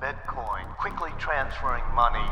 [0.00, 2.24] Bitcoin, quickly transferring money,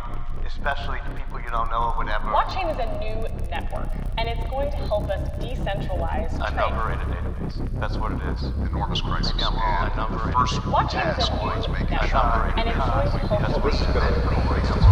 [0.47, 2.27] especially to people you don't know or whatever.
[2.29, 3.17] Blockchain is a new
[3.49, 6.57] network, and it's going to help us decentralize A trade.
[6.57, 7.81] number in a database.
[7.81, 8.43] That's what it is.
[8.69, 9.33] enormous crisis.
[9.33, 9.85] Maybe I'm wrong.
[9.85, 12.53] And A number the in- first Blockchain is task a was new making network, sure
[12.59, 14.85] and it's going to help Because us we spend corporations.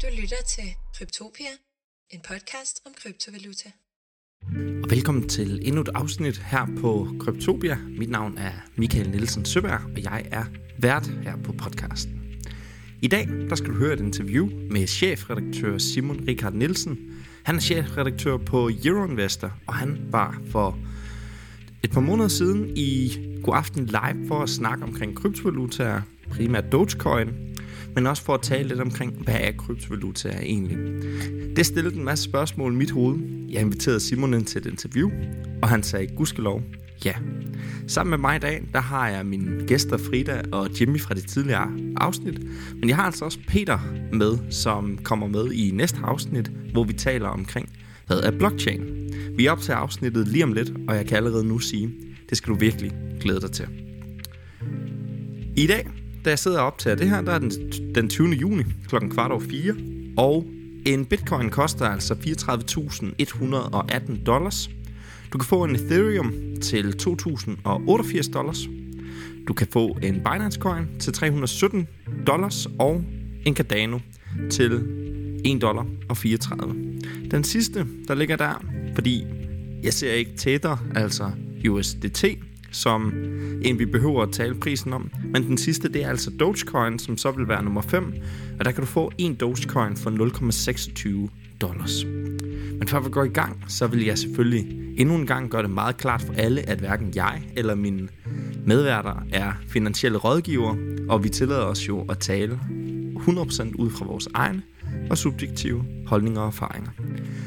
[0.00, 1.52] Du lytter til Kryptopia,
[2.10, 3.68] en podcast om kryptovaluta.
[4.88, 7.76] Og velkommen til endnu et afsnit her på Kryptopia.
[7.98, 10.44] Mit navn er Michael Nielsen Søberg, og jeg er
[10.78, 12.14] vært her på podcasten.
[13.02, 16.98] I dag der skal du høre et interview med chefredaktør Simon Richard Nielsen.
[17.42, 20.78] Han er chefredaktør på Euroinvestor, og han var for
[21.82, 26.00] et par måneder siden i God Aften Live for at snakke omkring kryptovalutaer,
[26.30, 27.28] primært Dogecoin,
[27.94, 30.78] men også for at tale lidt omkring, hvad er kryptovaluta egentlig.
[31.56, 33.18] Det stillede en masse spørgsmål i mit hoved.
[33.48, 35.10] Jeg inviterede Simon ind til et interview,
[35.62, 36.62] og han sagde gudskelov
[37.04, 37.12] ja.
[37.86, 41.26] Sammen med mig i dag, der har jeg mine gæster Frida og Jimmy fra det
[41.26, 42.38] tidligere afsnit.
[42.74, 43.78] Men jeg har altså også Peter
[44.12, 47.68] med, som kommer med i næste afsnit, hvor vi taler omkring,
[48.06, 48.82] hvad er blockchain.
[49.36, 51.90] Vi optager afsnittet lige om lidt, og jeg kan allerede nu sige,
[52.28, 53.68] det skal du virkelig glæde dig til.
[55.56, 55.88] I dag,
[56.28, 57.50] da jeg sidder og optager det her, der er den,
[57.94, 58.28] den 20.
[58.28, 59.74] juni klokken kvart over 4,
[60.16, 60.46] og
[60.86, 64.70] en bitcoin koster altså 34.118 dollars.
[65.32, 66.32] Du kan få en Ethereum
[66.62, 68.68] til 2.088 dollars.
[69.48, 71.88] Du kan få en Binance Coin til 317
[72.26, 73.04] dollars og
[73.46, 73.98] en Cardano
[74.50, 74.72] til
[75.44, 76.74] 1 dollar og 34.
[77.30, 79.24] Den sidste, der ligger der, fordi
[79.82, 81.30] jeg ser ikke tættere, altså
[81.68, 82.24] USDT,
[82.70, 83.12] som
[83.62, 85.10] en vi behøver at tale prisen om.
[85.24, 88.12] Men den sidste, det er altså Dogecoin, som så vil være nummer 5.
[88.58, 91.30] Og der kan du få en Dogecoin for 0,26
[91.60, 92.04] dollars.
[92.78, 94.66] Men før vi går i gang, så vil jeg selvfølgelig
[94.98, 98.08] endnu en gang gøre det meget klart for alle, at hverken jeg eller mine
[98.66, 100.76] medværter er finansielle rådgiver,
[101.08, 102.60] og vi tillader os jo at tale
[103.16, 104.62] 100% ud fra vores egne
[105.10, 106.90] og subjektive holdninger og erfaringer.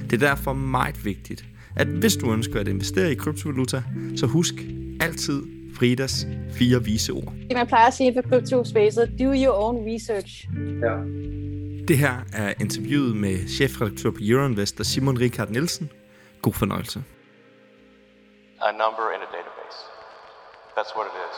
[0.09, 1.45] Det er derfor meget vigtigt,
[1.75, 3.83] at hvis du ønsker at investere i kryptovaluta,
[4.15, 4.53] så husk
[5.01, 5.43] altid
[5.77, 7.33] Fridas fire vise ord.
[7.49, 10.47] Det man plejer at sige for kryptospacet, do your own research.
[11.87, 15.89] Det her er interviewet med chefredaktør på Euroinvestor Simon Richard Nielsen.
[16.41, 17.03] God fornøjelse.
[18.61, 19.79] A number in a database.
[20.77, 21.37] That's what it is.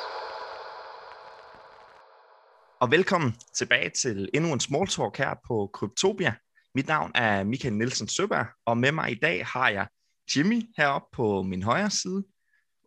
[2.82, 6.34] Og velkommen tilbage til endnu en small talk her på Kryptopia.
[6.76, 9.88] Mit navn er Michael Nielsen Søberg, og med mig i dag har jeg
[10.36, 12.24] Jimmy heroppe på min højre side.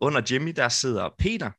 [0.01, 1.51] Under Jimmy der sidder Peter.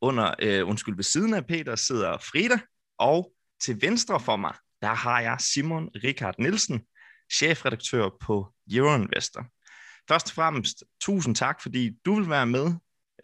[0.00, 2.58] Under, øh, undskyld, ved siden af Peter sidder Frida.
[2.98, 3.32] Og
[3.64, 6.80] til venstre for mig, der har jeg Simon Richard Nielsen,
[7.32, 9.46] chefredaktør på Euroinvestor.
[10.08, 12.74] Først og fremmest, tusind tak, fordi du vil være med,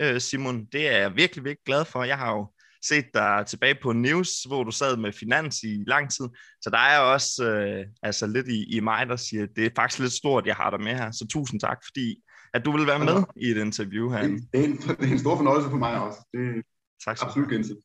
[0.01, 0.67] øh, Simon.
[0.73, 2.05] Det er jeg virkelig, virkelig glad for.
[2.05, 2.53] Jeg har jo
[2.85, 6.29] set dig tilbage på News, hvor du sad med finans i lang tid.
[6.61, 9.71] Så der er også øh, altså lidt i, i mig, der siger, at det er
[9.77, 11.11] faktisk lidt stort, jeg har dig med her.
[11.11, 12.23] Så tusind tak, fordi
[12.55, 14.23] at du vil være med i et interview her.
[14.23, 16.19] Det, det, er en, det er en stor fornøjelse for mig også.
[16.33, 16.63] Det er
[17.05, 17.85] Tak skal du absolut gensidigt.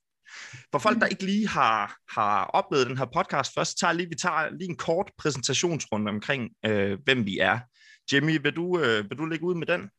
[0.71, 4.09] For folk, der ikke lige har, har oplevet den her podcast først, så tager lige,
[4.09, 7.59] vi tager lige en kort præsentationsrunde omkring, øh, hvem vi er.
[8.13, 9.89] Jimmy, vil du, øh, vil du lægge ud med den?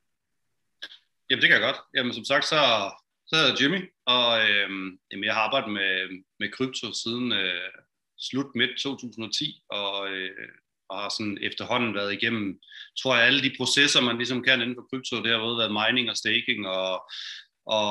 [1.30, 1.80] Jamen, det kan jeg godt.
[1.94, 2.60] Jamen, som sagt, så,
[3.26, 7.70] så hedder jeg Jimmy, og øhm, jamen, jeg har arbejdet med, med krypto siden øh,
[8.18, 10.48] slut midt 2010, og, øh,
[10.88, 12.58] og har sådan efterhånden været igennem,
[13.00, 15.22] tror jeg, alle de processer, man ligesom kan inden for krypto.
[15.22, 17.10] Det har både været mining og staking og,
[17.66, 17.88] og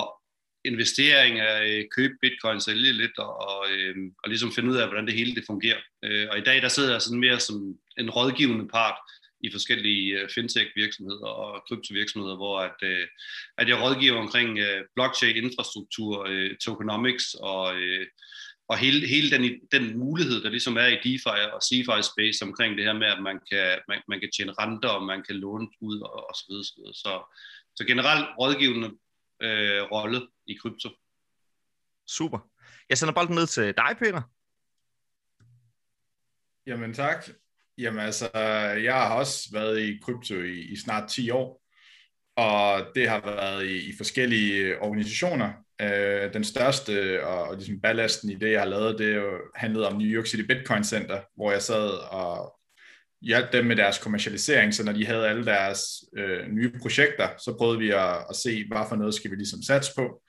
[0.66, 4.88] investering af øh, købe bitcoin, sælge lidt og, og, øh, og ligesom finde ud af,
[4.88, 5.82] hvordan det hele det fungerer.
[6.06, 8.98] Øh, og i dag, der sidder jeg sådan mere som en rådgivende part
[9.44, 13.08] i forskellige øh, fintech-virksomheder og kryptovirksomheder, hvor at, øh,
[13.58, 18.08] at jeg rådgiver omkring øh, blockchain-infrastruktur, øh, tokenomics og, øh,
[18.68, 22.86] og hele, hele den, den mulighed, der ligesom er i DeFi og CeFi-space omkring det
[22.86, 26.00] her med, at man kan, man, man kan tjene renter, og man kan låne ud
[26.00, 26.64] og, og så videre.
[26.64, 26.94] Så, videre.
[26.94, 27.38] så,
[27.76, 28.88] så generelt rådgivende
[29.42, 30.90] øh, rolle i krypto.
[32.08, 32.40] Super.
[32.90, 34.22] Jeg sender bolden ned til dig, Peter.
[36.68, 37.30] Jamen tak.
[37.78, 38.30] Jamen altså,
[38.84, 41.64] jeg har også været i krypto i, i snart 10 år,
[42.36, 45.63] og det har været i, i forskellige organisationer.
[45.82, 49.86] Øh, den største og, og ligesom ballasten i det, jeg har lavet, det er jo
[49.86, 52.60] om New York City Bitcoin Center, hvor jeg sad og
[53.22, 55.82] hjalp dem med deres kommercialisering, så når de havde alle deres
[56.18, 59.62] øh, nye projekter, så prøvede vi at, at se, hvad for noget skal vi ligesom
[59.62, 60.22] satse på.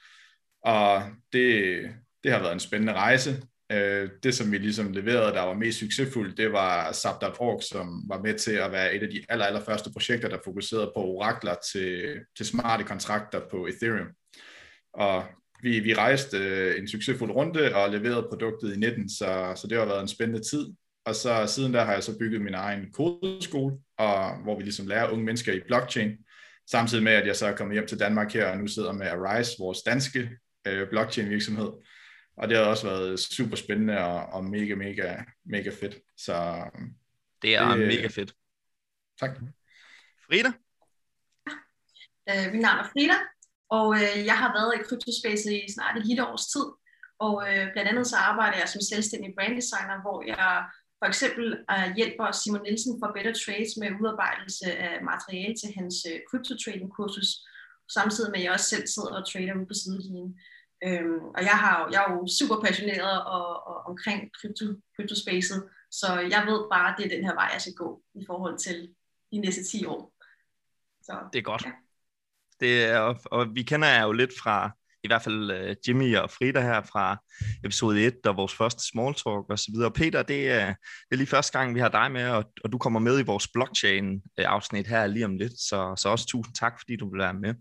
[0.64, 1.02] Og
[1.32, 1.80] det,
[2.24, 3.42] det har været en spændende rejse.
[3.72, 8.22] Øh, det, som vi ligesom leverede, der var mest succesfuldt, det var Zap.org, som var
[8.22, 11.54] med til at være et af de aller, aller første projekter, der fokuserede på orakler
[11.72, 14.08] til, til smarte kontrakter på Ethereum.
[14.94, 15.24] Og
[15.62, 19.78] vi, vi rejste øh, en succesfuld runde og leverede produktet i 19, så, så det
[19.78, 20.66] har været en spændende tid.
[21.04, 24.86] Og så siden der har jeg så bygget min egen kodeskole, og, hvor vi ligesom
[24.86, 26.16] lærer unge mennesker i blockchain,
[26.70, 29.06] samtidig med, at jeg så er kommet hjem til Danmark her, og nu sidder med
[29.06, 30.30] Arise, vores danske
[30.66, 31.70] øh, blockchain virksomhed.
[32.36, 35.96] Og det har også været super spændende og, og mega, mega, mega fedt.
[36.16, 36.64] Så
[37.42, 38.34] det er det, mega fedt.
[39.20, 39.30] Tak.
[40.26, 40.48] Frida?
[42.30, 43.14] Uh, mit navn er Frida,
[43.76, 46.66] og uh, jeg har været i kryptospace i snart et lille års tid.
[47.26, 50.44] Og uh, blandt andet så arbejder jeg som selvstændig branddesigner, hvor jeg
[51.00, 55.94] for eksempel uh, hjælper Simon Nielsen fra Better Trades med udarbejdelse af materiale til hans
[56.10, 57.30] uh, crypto trading kursus,
[57.96, 60.30] samtidig med at jeg også selv sidder og trader ude på sidelinjen.
[60.86, 64.64] Øhm, og jeg, har, jeg er jo super passioneret og, og, omkring krypto,
[64.96, 65.58] kryptospacet,
[65.90, 68.58] så jeg ved bare, at det er den her vej, jeg skal gå i forhold
[68.58, 68.76] til
[69.32, 70.12] de næste 10 år.
[71.02, 71.64] Så, det er godt.
[71.66, 71.72] Ja.
[72.60, 74.70] Det er, og, og vi kender jer jo lidt fra,
[75.04, 77.16] i hvert fald uh, Jimmy og Frida her fra
[77.64, 79.90] episode 1, og vores første small talk og så videre.
[79.90, 82.78] Peter, det er, det er lige første gang, vi har dig med, og, og du
[82.78, 86.72] kommer med i vores blockchain-afsnit øh, her lige om lidt, så, så også tusind tak,
[86.80, 87.54] fordi du vil være med.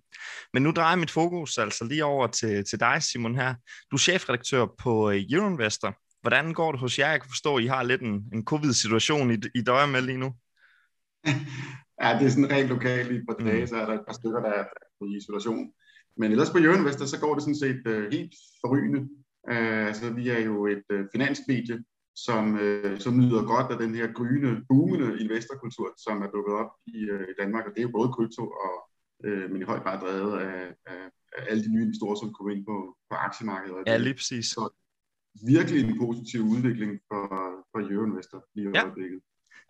[0.54, 3.56] Men nu drejer mit fokus altså lige over til, til dig, Simon her.
[3.92, 5.96] Du er chefredaktør på uh, Euroinvestor.
[6.22, 7.10] Hvordan går det hos jer?
[7.10, 10.18] Jeg kan forstå, at I har lidt en, en covid-situation, I, I døjer med lige
[10.18, 10.34] nu.
[12.04, 13.68] Ja, det er sådan rent lokalt i et par dage, mm.
[13.68, 14.66] så er der et par stykker, der er
[15.06, 15.72] i isolation.
[16.18, 19.02] Men ellers på Jørgen så går det sådan set uh, helt forrygende.
[19.52, 21.78] Uh, altså, vi er jo et uh, finansmedie,
[22.26, 26.72] som, uh, som nyder godt af den her gryende, boomende investorkultur, som er dukket op
[26.88, 27.00] i,
[27.32, 27.64] i Danmark.
[27.66, 28.76] Og det er jo både krypto, og,
[29.28, 30.62] uh, men i høj grad drevet af,
[30.92, 31.04] af,
[31.38, 32.78] af alle de nye investorer, som kommer ind på,
[33.10, 33.84] på aktiemarkedet.
[33.88, 34.46] Ja, lige præcis.
[34.46, 34.64] Så
[35.56, 37.24] virkelig en positiv udvikling for,
[37.72, 38.84] for Euroinvestor lige i ja.
[38.84, 39.20] øjeblikket.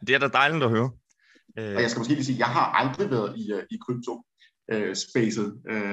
[0.08, 0.90] Det er da dejligt at høre.
[1.58, 4.24] Og jeg skal måske lige sige, at jeg har aldrig været i, i krypto
[4.72, 5.62] øh, spacet.
[5.70, 5.92] Øh,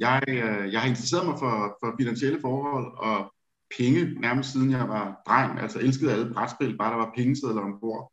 [0.00, 3.32] jeg, øh, jeg har interesseret mig for, for finansielle forhold og
[3.76, 5.60] penge nærmest siden jeg var dreng.
[5.60, 8.12] Altså elskede alle brætspil, bare der var pengesedler ombord.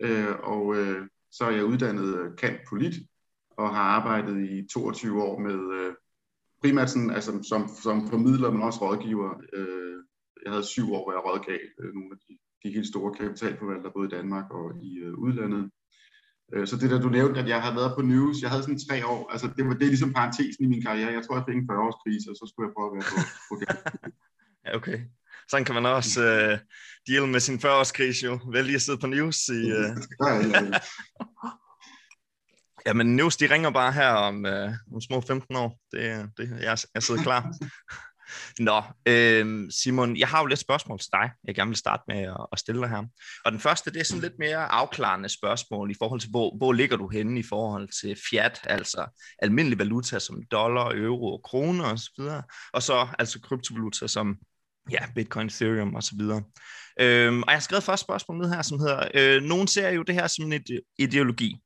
[0.00, 2.94] Øh, og øh, så er jeg uddannet kant polit
[3.50, 5.94] og har arbejdet i 22 år med øh,
[6.62, 9.30] primært sådan, altså, som, som formidler, men også rådgiver.
[9.52, 9.96] Øh,
[10.44, 13.92] jeg havde syv år, hvor jeg rådgav øh, nogle af de, de helt store kapitalforvaltere,
[13.92, 15.70] både i Danmark og i øh, udlandet.
[16.52, 18.86] Øh, så det der, du nævnte, at jeg har været på news, jeg havde sådan
[18.88, 21.12] tre år, altså det, var, det er ligesom parentesen i min karriere.
[21.12, 23.06] Jeg tror, jeg fik en 40 års krise, og så skulle jeg prøve at være
[23.12, 23.18] på,
[23.48, 23.54] på
[24.66, 24.98] Ja, okay.
[25.50, 26.58] Sådan kan man også uh,
[27.08, 28.38] deal med sin 40 års krise jo.
[28.52, 29.72] Vælge at sidde på news i...
[29.72, 29.96] Uh...
[32.86, 35.80] ja, men news, de ringer bare her om, uh, om små 15 år.
[35.92, 37.52] Det, det, jeg, jeg sidder klar.
[38.58, 42.22] Nå, øh, Simon, jeg har jo lidt spørgsmål til dig, jeg gerne vil starte med
[42.22, 43.02] at, at stille dig her.
[43.44, 46.72] Og den første, det er sådan lidt mere afklarende spørgsmål i forhold til, hvor, hvor
[46.72, 51.84] ligger du henne i forhold til fiat, altså almindelig valuta som dollar, euro og kroner
[51.84, 52.42] osv., og,
[52.72, 54.36] og så altså kryptovaluta som
[54.90, 56.42] ja, Bitcoin, Ethereum og så videre.
[57.00, 60.02] Øhm, og jeg har skrevet første spørgsmål ned her, som hedder, øh, nogen ser jo
[60.02, 60.62] det her som en
[60.98, 61.56] ideologi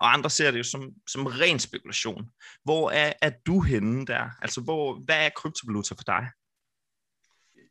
[0.00, 2.30] og andre ser det jo som, som ren spekulation.
[2.64, 4.28] Hvor er, er du henne der?
[4.42, 6.24] Altså, hvor, hvad er kryptovaluta for dig?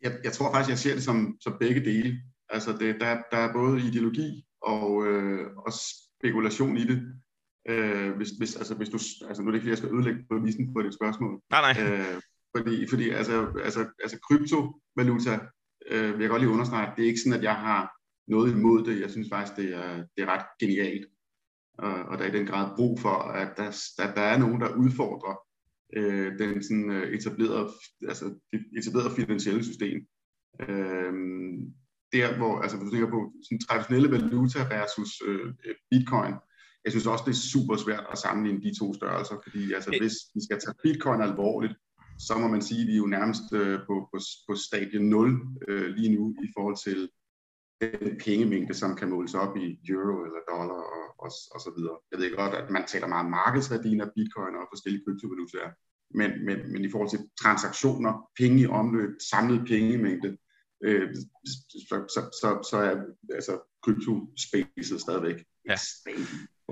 [0.02, 2.22] Jeg, jeg tror faktisk, jeg ser det som, som begge dele.
[2.50, 5.74] Altså, det, der, der er både ideologi og, øh, og
[6.20, 7.00] spekulation i det.
[7.70, 10.74] Øh, hvis, hvis, altså, hvis du, altså, nu er det ikke, jeg skal ødelægge præmissen
[10.74, 11.42] på dit spørgsmål.
[11.50, 11.84] Nej, nej.
[11.84, 12.22] Øh,
[12.58, 15.40] fordi, fordi altså, altså, altså kryptovaluta,
[15.92, 17.92] øh, vil jeg godt lige understrege, det er ikke sådan, at jeg har
[18.28, 19.02] noget imod det.
[19.02, 21.06] Jeg synes faktisk, det er, det er ret genialt
[21.78, 24.62] og, og der er i den grad brug for, at der, der, der er nogen,
[24.62, 25.36] der udfordrer
[25.98, 27.70] øh, den sådan, øh, etablerede,
[28.08, 29.98] altså, det etablerede finansielle system.
[30.62, 31.14] Øh,
[32.14, 35.54] der hvor, altså hvis du tænker på sådan, traditionelle valuta versus øh,
[35.92, 36.34] bitcoin,
[36.84, 40.16] jeg synes også, det er super svært at sammenligne de to størrelser, fordi altså, hvis
[40.36, 41.76] vi skal tage bitcoin alvorligt,
[42.20, 45.42] så må man sige, at vi er jo nærmest øh, på, på, på stadie 0
[45.68, 47.10] øh, lige nu i forhold til
[47.92, 51.98] den pengemængde, som kan måles op i euro eller dollar og, og, og så videre.
[52.12, 55.72] Jeg ved godt, at man taler meget om markedsværdien af bitcoin og forskellige kryptovalutaer,
[56.20, 60.38] men, men, men i forhold til transaktioner, penge i omløb, samlet pengemængde,
[60.86, 61.16] øh,
[61.90, 62.96] så, så, så, så er
[63.34, 65.76] altså, kryptospacet stadigvæk ja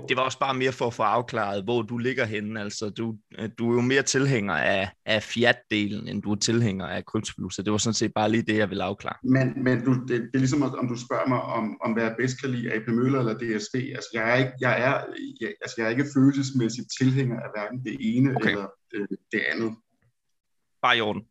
[0.08, 2.60] det var også bare mere for at få afklaret, hvor du ligger henne.
[2.60, 3.16] Altså, du,
[3.58, 7.62] du er jo mere tilhænger af, af fiat-delen, end du er tilhænger af kryptovaluta.
[7.62, 9.16] Det var sådan set bare lige det, jeg ville afklare.
[9.22, 12.14] Men, men du, det, det er ligesom, om du spørger mig, om, om hvad jeg
[12.18, 13.76] bedst kan lide, AP Møller eller DSV.
[13.96, 15.04] Altså, jeg er ikke, jeg er,
[15.40, 18.50] jeg, altså, jeg er ikke følelsesmæssigt tilhænger af hverken det ene okay.
[18.50, 19.76] eller det, det andet.
[20.82, 21.22] Bare i orden.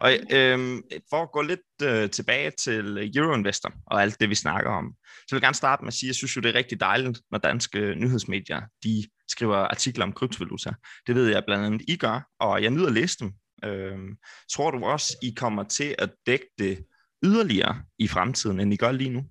[0.00, 4.70] Og øhm, for at gå lidt øh, tilbage til Euroinvestor og alt det, vi snakker
[4.70, 6.54] om, så vil jeg gerne starte med at sige, at jeg synes jo, det er
[6.54, 10.70] rigtig dejligt, når danske nyhedsmedier de skriver artikler om kryptovaluta.
[11.06, 13.32] Det ved jeg blandt andet, I gør, og jeg nyder at læse dem.
[13.64, 14.16] Øhm,
[14.52, 16.84] tror du også, I kommer til at dække det
[17.24, 19.24] yderligere i fremtiden, end I gør lige nu?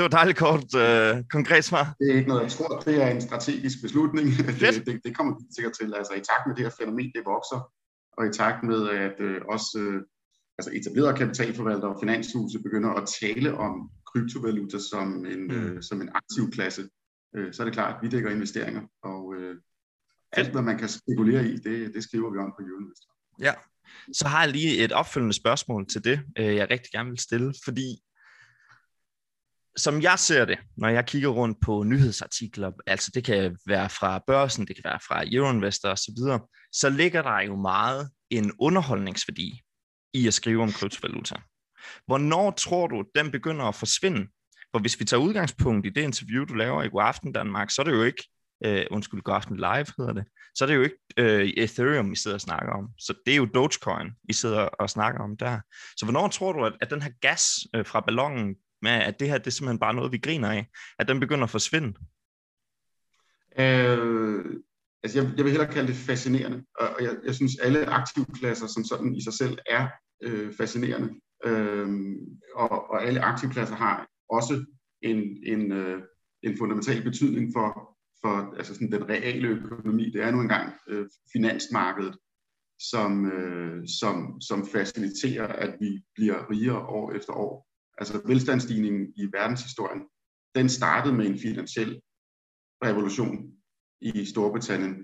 [0.00, 1.84] Det var dejligt kort, øh, konkret svar.
[2.00, 4.26] Det er ikke noget, jeg tror, det er en strategisk beslutning.
[4.60, 5.94] Det, det, det kommer vi sikkert til.
[5.94, 7.60] Altså i takt med det her fænomen, det vokser,
[8.16, 10.02] og i takt med, at øh, også øh,
[10.58, 15.56] altså etablerede kapitalforvaltere og finanshuse begynder at tale om kryptovaluta som en, mm.
[15.56, 16.82] øh, som en aktiv klasse,
[17.36, 19.56] øh, så er det klart, at vi dækker investeringer, og øh,
[20.32, 23.10] alt, hvad man kan spekulere i, det, det skriver vi om på Euroinvestor.
[23.46, 23.54] Ja,
[24.12, 27.54] så har jeg lige et opfølgende spørgsmål til det, øh, jeg rigtig gerne vil stille,
[27.64, 27.88] fordi
[29.76, 34.22] som jeg ser det, når jeg kigger rundt på nyhedsartikler, altså det kan være fra
[34.26, 39.60] børsen, det kan være fra Euroinvestor osv., så, så ligger der jo meget en underholdningsværdi
[40.14, 41.34] i at skrive om kryptovaluta.
[42.06, 44.26] Hvornår tror du, den begynder at forsvinde?
[44.72, 47.82] For hvis vi tager udgangspunkt i det interview, du laver i God Aften Danmark, så
[47.82, 48.28] er det jo ikke,
[48.66, 50.24] uh, undskyld, God Aften Live hedder det,
[50.54, 52.88] så er det jo ikke uh, Ethereum, I sidder og snakker om.
[52.98, 55.60] Så det er jo Dogecoin, I sidder og snakker om der.
[55.96, 59.28] Så hvornår tror du, at, at den her gas uh, fra ballonen med, at det
[59.28, 60.66] her det er simpelthen bare noget, vi griner af,
[60.98, 61.88] at den begynder at forsvinde?
[63.58, 64.44] Øh,
[65.02, 68.84] altså jeg, jeg vil hellere kalde det fascinerende, og jeg, jeg synes, alle aktivklasser som
[68.84, 69.88] sådan i sig selv er
[70.22, 71.14] øh, fascinerende.
[71.44, 71.88] Øh,
[72.54, 74.64] og, og alle aktivklasser har også
[75.02, 76.02] en, en, øh,
[76.42, 80.10] en fundamental betydning for, for altså sådan den reale økonomi.
[80.10, 82.16] Det er nu engang øh, finansmarkedet,
[82.78, 87.69] som, øh, som, som faciliterer, at vi bliver rigere år efter år
[88.00, 90.02] altså velstandsstigningen i verdenshistorien,
[90.54, 92.00] den startede med en finansiel
[92.84, 93.52] revolution
[94.00, 94.94] i Storbritannien.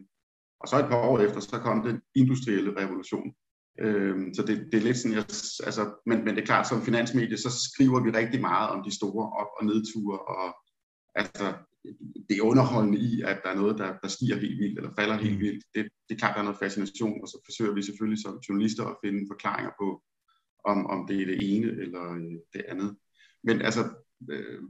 [0.61, 3.35] Og så et par år efter, så kom den industrielle revolution.
[3.81, 5.25] Øhm, så det, det er lidt sådan, jeg,
[5.69, 8.97] altså, men, men det er klart, som finansmedie, så skriver vi rigtig meget om de
[8.99, 10.47] store op- og nedture, og
[11.15, 11.47] altså,
[12.29, 15.39] det underholdende i, at der er noget, der, der stiger helt vildt, eller falder helt
[15.39, 15.45] mm.
[15.45, 18.41] vildt, det, det er klart, der er noget fascination, og så forsøger vi selvfølgelig som
[18.49, 20.03] journalister at finde forklaringer på,
[20.67, 22.97] om, om det er det ene eller øh, det andet.
[23.45, 23.81] Men altså,
[24.31, 24.61] øh,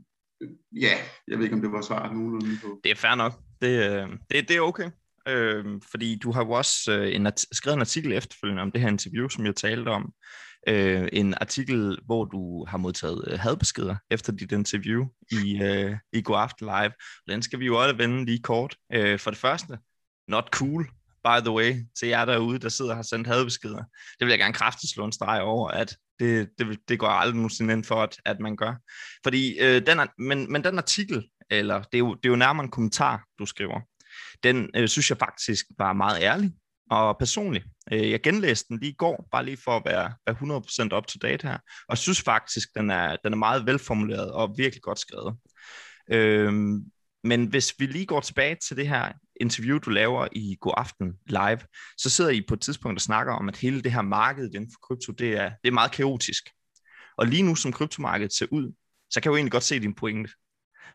[0.72, 0.94] ja,
[1.28, 2.80] jeg ved ikke, om det var svaret nogenlunde på.
[2.84, 3.32] Det er fair nok.
[3.60, 4.90] Det, øh, det, det er okay.
[5.28, 8.80] Øh, fordi du har jo også øh, en art- skrevet en artikel efterfølgende om det
[8.80, 10.12] her interview, som jeg talte om.
[10.68, 16.22] Øh, en artikel, hvor du har modtaget øh, hadbeskeder efter dit interview i, øh, i
[16.22, 16.92] Go After Live.
[17.28, 18.76] Den skal vi jo også vende lige kort.
[18.92, 19.78] Øh, for det første,
[20.28, 20.86] not cool
[21.26, 23.84] by the way, til jer derude, der sidder og har sendt hadbeskeder.
[24.18, 27.36] Det vil jeg gerne kraftigt slå en streg over, at det, det, det går aldrig
[27.36, 28.74] nogensinde ind for, at, at man gør.
[29.24, 32.64] Fordi øh, den, men, men den artikel, eller det er, jo, det er jo nærmere
[32.64, 33.80] en kommentar, du skriver,
[34.42, 36.52] den øh, synes jeg faktisk var meget ærlig
[36.90, 37.64] og personlig.
[37.92, 41.06] Øh, jeg genlæste den lige i går, bare lige for at være, være 100% up
[41.06, 44.98] to date her, og synes faktisk, den er, den er meget velformuleret og virkelig godt
[44.98, 45.36] skrevet.
[46.10, 46.52] Øh,
[47.24, 51.12] men hvis vi lige går tilbage til det her interview, du laver i God Aften
[51.26, 51.58] Live,
[51.98, 54.70] så sidder I på et tidspunkt og snakker om, at hele det her marked inden
[54.72, 56.50] for krypto, det er, det er meget kaotisk.
[57.16, 58.72] Og lige nu, som kryptomarkedet ser ud,
[59.10, 60.30] så kan jeg jo egentlig godt se din pointe.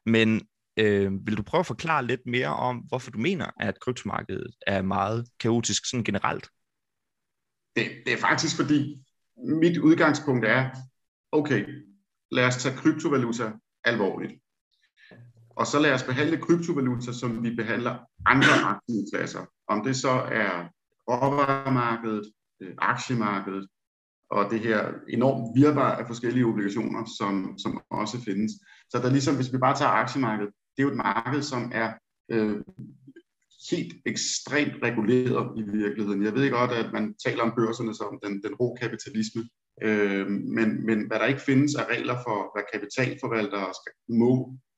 [0.06, 4.56] Men øh, vil du prøve at forklare lidt mere om, hvorfor du mener, at kryptomarkedet
[4.68, 6.50] er meget kaotisk sådan generelt?
[7.76, 9.04] Det, det er faktisk fordi,
[9.62, 10.70] mit udgangspunkt er,
[11.32, 11.66] okay,
[12.32, 13.52] lad os tage kryptovaluta
[13.84, 14.34] alvorligt.
[15.56, 19.46] Og så lad os behandle kryptovaluta, som vi behandler andre aktivklasser.
[19.68, 20.70] Om det så er
[21.10, 22.32] råvaremarkedet,
[22.62, 23.68] øh, aktiemarkedet
[24.32, 28.52] og det her enormt virvar af forskellige obligationer, som, som også findes.
[28.90, 31.94] Så der ligesom, hvis vi bare tager aktiemarkedet, det er jo et marked, som er
[32.32, 32.62] øh,
[33.72, 36.24] helt ekstremt reguleret i virkeligheden.
[36.24, 39.42] Jeg ved godt, at man taler om børserne som den, den rå kapitalisme,
[39.84, 44.32] øh, men, men hvad der ikke findes af regler for, hvad kapitalforvaltere skal, må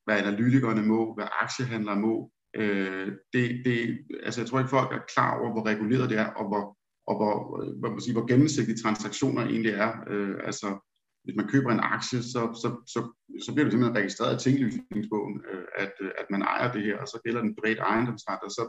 [0.05, 2.31] hvad analytikerne må, hvad aktiehandlere må.
[2.55, 6.25] Øh, det, det, altså jeg tror ikke, folk er klar over, hvor reguleret det er,
[6.25, 9.91] og hvor, og hvor, øh, hvor, man sige, hvor gennemsigtige transaktioner egentlig er.
[10.07, 10.67] Øh, altså,
[11.23, 12.99] hvis man køber en aktie, så, så, så,
[13.45, 16.97] så bliver det simpelthen registreret i tinglysningsbogen, øh, at, øh, at man ejer det her,
[16.97, 18.63] og så gælder den bredt ejendomsret, og så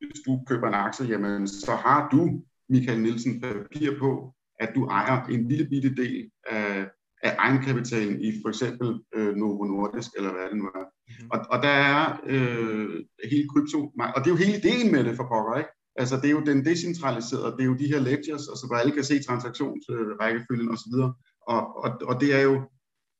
[0.00, 4.86] hvis du køber en aktie, jamen så har du, Michael Nielsen, papir på, at du
[4.86, 6.86] ejer en lille bitte del af,
[7.22, 10.84] af egenkapitalen i for eksempel øh, Novo Nordisk, eller hvad det nu er.
[10.84, 11.30] Mm-hmm.
[11.32, 13.78] Og, og der er øh, hele krypto,
[14.14, 15.70] og det er jo hele ideen med det for pokker, ikke?
[16.00, 18.92] Altså det er jo den decentraliserede, det er jo de her ledgers, altså, hvor alle
[18.92, 20.94] kan se transaktionsrækkefølgen osv.
[21.52, 22.62] Og, og, og det er jo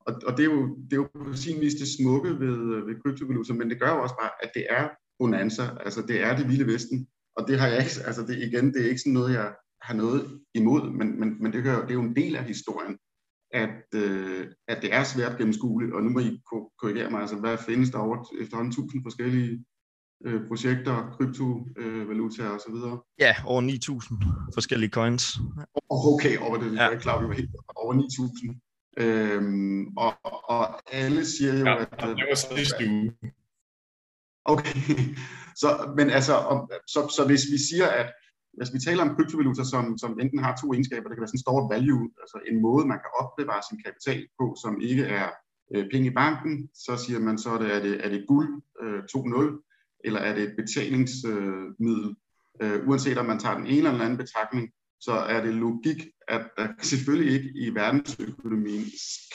[0.08, 3.02] og, og det, er jo, det er jo på sin vis det smukke ved, ved
[3.02, 4.88] kryptovaluta, men det gør jo også bare, at det er
[5.18, 8.72] bonanza, altså det er det vilde vesten, og det har jeg ikke, altså det, igen,
[8.72, 11.90] det er ikke sådan noget, jeg har noget imod, men, men, men det, hører, det
[11.90, 12.98] er jo en del af historien
[13.50, 16.40] at, øh, at det er svært gennemskueligt, og nu må I
[16.80, 19.64] korrigere mig, altså hvad findes der over efterhånden tusind forskellige
[20.24, 22.74] øh, projekter, kryptovalutaer øh, osv.?
[23.18, 25.38] Ja, over 9.000 forskellige coins.
[25.90, 26.82] Okay, over det, ja.
[26.82, 28.68] jeg er klar, vi var helt over 9.000.
[29.00, 32.16] Øhm, og, og alle siger jo, ja, at...
[32.16, 33.12] det var sidste uge.
[34.44, 34.78] Okay,
[35.60, 38.12] så, men altså, om, så, så hvis vi siger, at
[38.60, 41.46] altså vi taler om kryptovaluta, som, som enten har to egenskaber, det kan være sådan
[41.48, 45.28] store value, altså en måde, man kan opbevare sin kapital på, som ikke er
[45.74, 48.62] øh, penge i banken, så siger man så, er det, er det, er det guld
[48.82, 52.16] øh, 2.0, eller er det et betalingsmiddel.
[52.62, 56.06] Øh, uanset om man tager den ene eller den anden betragtning, så er det logik,
[56.28, 58.84] at der selvfølgelig ikke i verdensøkonomien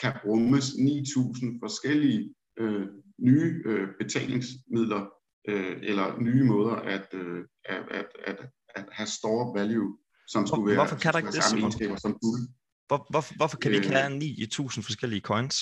[0.00, 2.86] kan rummes 9.000 forskellige øh,
[3.18, 5.06] nye øh, betalingsmidler
[5.48, 10.66] øh, eller nye måder at, øh, at, at, at, at have store value, som skulle
[10.66, 12.40] være, hvorfor kan der ikke det, samme egenskaber som guld.
[12.86, 15.56] Hvor, hvor, hvorfor kan vi ikke have 9.000 forskellige coins?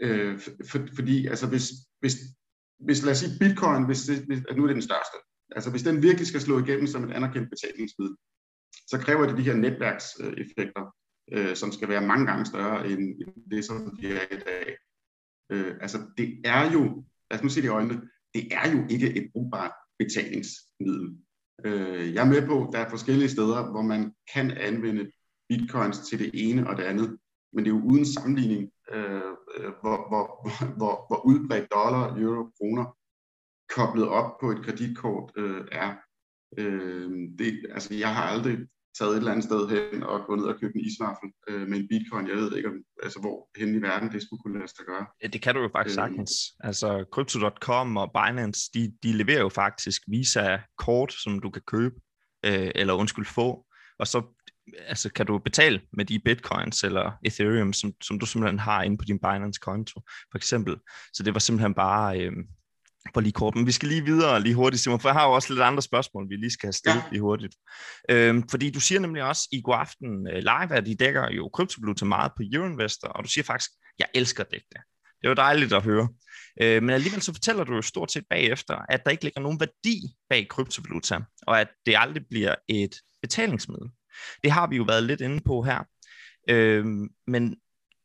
[0.00, 0.40] Øh,
[0.70, 1.64] for, fordi altså hvis,
[2.00, 2.14] hvis,
[2.78, 5.16] hvis lad os sige bitcoin, hvis, det, hvis nu er det den største,
[5.56, 8.16] altså hvis den virkelig skal slå igennem som et anerkendt betalingsmiddel,
[8.86, 10.94] så kræver det de her netværkseffekter,
[11.32, 13.02] øh, som skal være mange gange større end
[13.50, 14.76] det, som de er i dag.
[15.52, 18.00] Øh, altså det er jo, lad os nu se det i øjnene,
[18.34, 21.18] det er jo ikke et brugbart betalingsmiddel.
[21.64, 25.10] Øh, jeg er med på, at der er forskellige steder, hvor man kan anvende
[25.48, 27.18] bitcoins til det ene og det andet,
[27.52, 30.24] men det er jo uden sammenligning, øh, øh hvor, hvor,
[30.78, 32.96] hvor, hvor udbredt dollar, euro, kroner
[33.74, 35.94] koblet op på et kreditkort øh, er.
[36.58, 38.58] Øh, det, altså, jeg har aldrig
[38.98, 41.78] taget et eller andet sted hen og gået ned og købt en isvaffel øh, med
[41.78, 42.28] en bitcoin.
[42.28, 45.06] Jeg ved ikke, om, altså, hvor hen i verden det skulle kunne lade sig gøre.
[45.22, 46.32] Ja, det kan du jo faktisk øh, sagtens.
[46.60, 51.94] Altså Crypto.com og Binance, de, de leverer jo faktisk Visa-kort, som du kan købe,
[52.46, 53.66] øh, eller undskyld få,
[53.98, 54.22] og så
[54.86, 58.98] altså, kan du betale med de bitcoins eller Ethereum, som, som du simpelthen har inde
[58.98, 60.76] på din Binance-konto, for eksempel.
[61.12, 62.20] Så det var simpelthen bare...
[62.20, 62.32] Øh,
[63.14, 65.32] for lige kort, men vi skal lige videre lige hurtigt, Simon, for jeg har jo
[65.32, 67.10] også lidt andre spørgsmål, vi lige skal have stillet ja.
[67.10, 67.54] lige hurtigt.
[68.10, 71.48] Øhm, fordi du siger nemlig også i god aften uh, live, at I dækker jo
[71.48, 74.62] kryptovaluta meget på Euroinvestor, og du siger faktisk, jeg elsker det.
[74.70, 76.08] Det er jo dejligt at høre.
[76.62, 79.60] Øh, men alligevel så fortæller du jo stort set bagefter, at der ikke ligger nogen
[79.60, 80.00] værdi
[80.30, 83.90] bag kryptovaluta, og at det aldrig bliver et betalingsmiddel.
[84.42, 85.84] Det har vi jo været lidt inde på her.
[86.48, 86.84] Øh,
[87.26, 87.56] men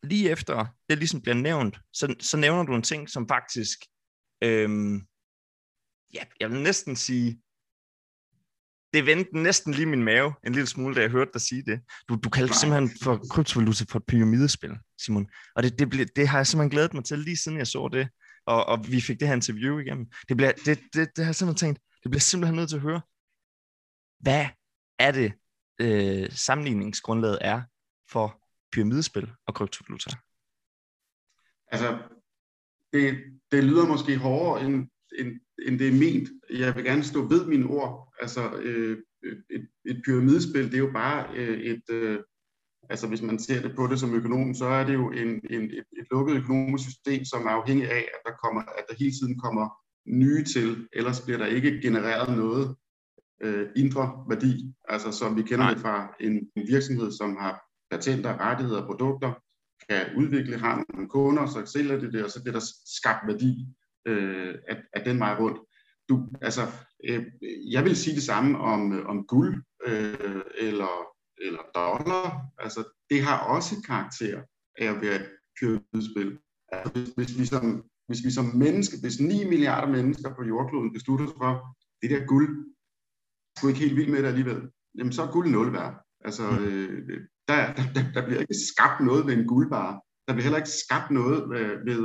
[0.04, 3.78] lige efter det ligesom bliver nævnt, så, så nævner du en ting, som faktisk
[4.44, 5.08] Øhm,
[6.14, 7.42] ja, jeg vil næsten sige,
[8.94, 11.82] det vendte næsten lige min mave en lille smule, da jeg hørte dig sige det.
[12.10, 12.60] Du, du kaldte Nej.
[12.60, 15.28] simpelthen for kryptovaluta for et pyramidespil, Simon.
[15.56, 17.90] Og det, det, ble, det har jeg simpelthen glædet mig til, lige siden jeg så
[17.94, 18.10] det,
[18.46, 20.06] og, og vi fik det her interview igennem.
[20.30, 22.82] Det, bliver, det, det, det har jeg simpelthen tænkt, det bliver simpelthen nødt til at
[22.82, 23.02] høre.
[24.20, 24.46] Hvad
[25.00, 25.34] er det,
[25.82, 27.62] øh, sammenligningsgrundlaget er
[28.12, 30.10] for pyramidespil og kryptovaluta?
[31.72, 32.17] Altså,
[32.98, 33.18] det,
[33.52, 34.88] det lyder måske hårdere, end,
[35.20, 35.32] end,
[35.66, 36.30] end det er ment.
[36.50, 38.14] Jeg vil gerne stå ved mine ord.
[38.22, 38.98] Altså, øh,
[39.50, 41.84] et, et pyramidespil, det er jo bare øh, et...
[41.92, 42.20] Øh,
[42.90, 45.64] altså, hvis man ser det på det som økonom, så er det jo en, en,
[45.64, 49.12] et, et lukket økonomisk system, som er afhængig af, at der, kommer, at der hele
[49.12, 49.66] tiden kommer
[50.08, 52.76] nye til, ellers bliver der ikke genereret noget
[53.42, 55.74] øh, indre værdi, altså som vi kender Nej.
[55.74, 57.54] det fra en, en virksomhed, som har
[57.92, 59.34] patenter, rettigheder og produkter,
[59.90, 63.68] kan udvikle, har nogle kunder, så sælger det det, og så bliver der skabt værdi
[64.08, 65.60] øh, af, af den vej rundt.
[66.10, 66.62] Du, altså,
[67.10, 67.26] øh,
[67.72, 70.94] jeg vil sige det samme om, om guld øh, eller,
[71.38, 72.46] eller dollar.
[72.60, 74.42] Altså, det har også karakter
[74.78, 76.38] af at være et pyramidespil.
[76.72, 80.94] Altså, hvis, hvis, vi som, hvis vi som menneske, hvis 9 milliarder mennesker på jordkloden
[80.94, 82.74] beslutter sig for, det der guld,
[83.58, 84.62] skulle ikke helt vildt med det alligevel,
[84.98, 86.07] jamen så er guld nul værd.
[86.28, 86.66] Altså, mm.
[86.66, 89.92] øh, der, der, der bliver ikke skabt noget ved en guldbar.
[90.28, 92.02] Der bliver heller ikke skabt noget ved, ved,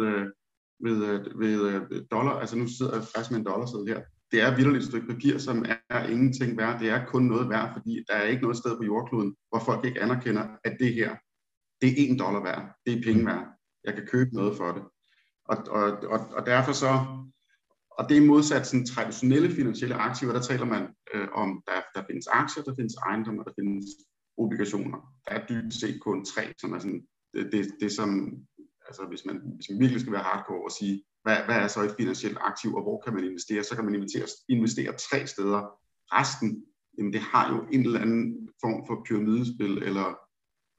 [0.85, 0.99] ved,
[1.41, 1.59] ved,
[1.91, 2.33] ved dollar.
[2.33, 4.01] Altså nu sidder jeg faktisk med en dollar her.
[4.33, 6.81] Det er vildt et stykke papir, som er ingenting værd.
[6.81, 9.85] Det er kun noget værd, fordi der er ikke noget sted på jordkloden, hvor folk
[9.85, 11.11] ikke anerkender, at det her,
[11.81, 12.63] det er en dollar værd.
[12.87, 13.45] Det er penge værd.
[13.85, 14.83] Jeg kan købe noget for det.
[15.45, 16.93] Og, og, og, og derfor så,
[17.99, 20.83] og det er modsat sådan traditionelle finansielle aktiver, der taler man
[21.15, 23.85] øh, om, der, der findes aktier, der findes ejendomme, der findes
[24.37, 24.99] obligationer.
[25.29, 28.37] Der er dybest set kun tre, som er sådan, det, det, det som,
[28.87, 31.83] altså hvis man, hvis man virkelig skal være hardcore og sige, hvad, hvad er så
[31.83, 35.61] et finansielt aktiv, og hvor kan man investere, så kan man investere, investere tre steder.
[36.13, 36.65] Resten,
[36.99, 40.19] jamen det har jo en eller anden form for pyramidespil, eller,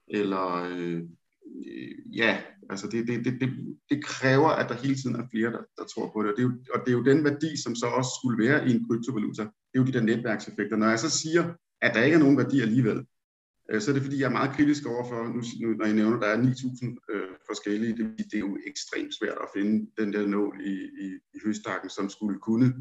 [0.08, 1.02] eller øh,
[2.12, 3.50] ja, altså det, det, det, det,
[3.90, 6.30] det kræver, at der hele tiden er flere, der, der tror på det.
[6.30, 8.68] Og det, er jo, og det er jo den værdi, som så også skulle være
[8.68, 9.42] i en kryptovaluta.
[9.42, 10.76] Det er jo de der netværkseffekter.
[10.76, 13.06] Når jeg så siger, at der ikke er nogen værdi alligevel,
[13.78, 16.28] så er det fordi, jeg er meget kritisk overfor, nu, når I nævner, at der
[16.28, 20.60] er 9.000 øh, forskellige, det, det er jo ekstremt svært at finde den der nål
[20.64, 20.74] i,
[21.04, 22.74] i, i høstakken, som skulle kunne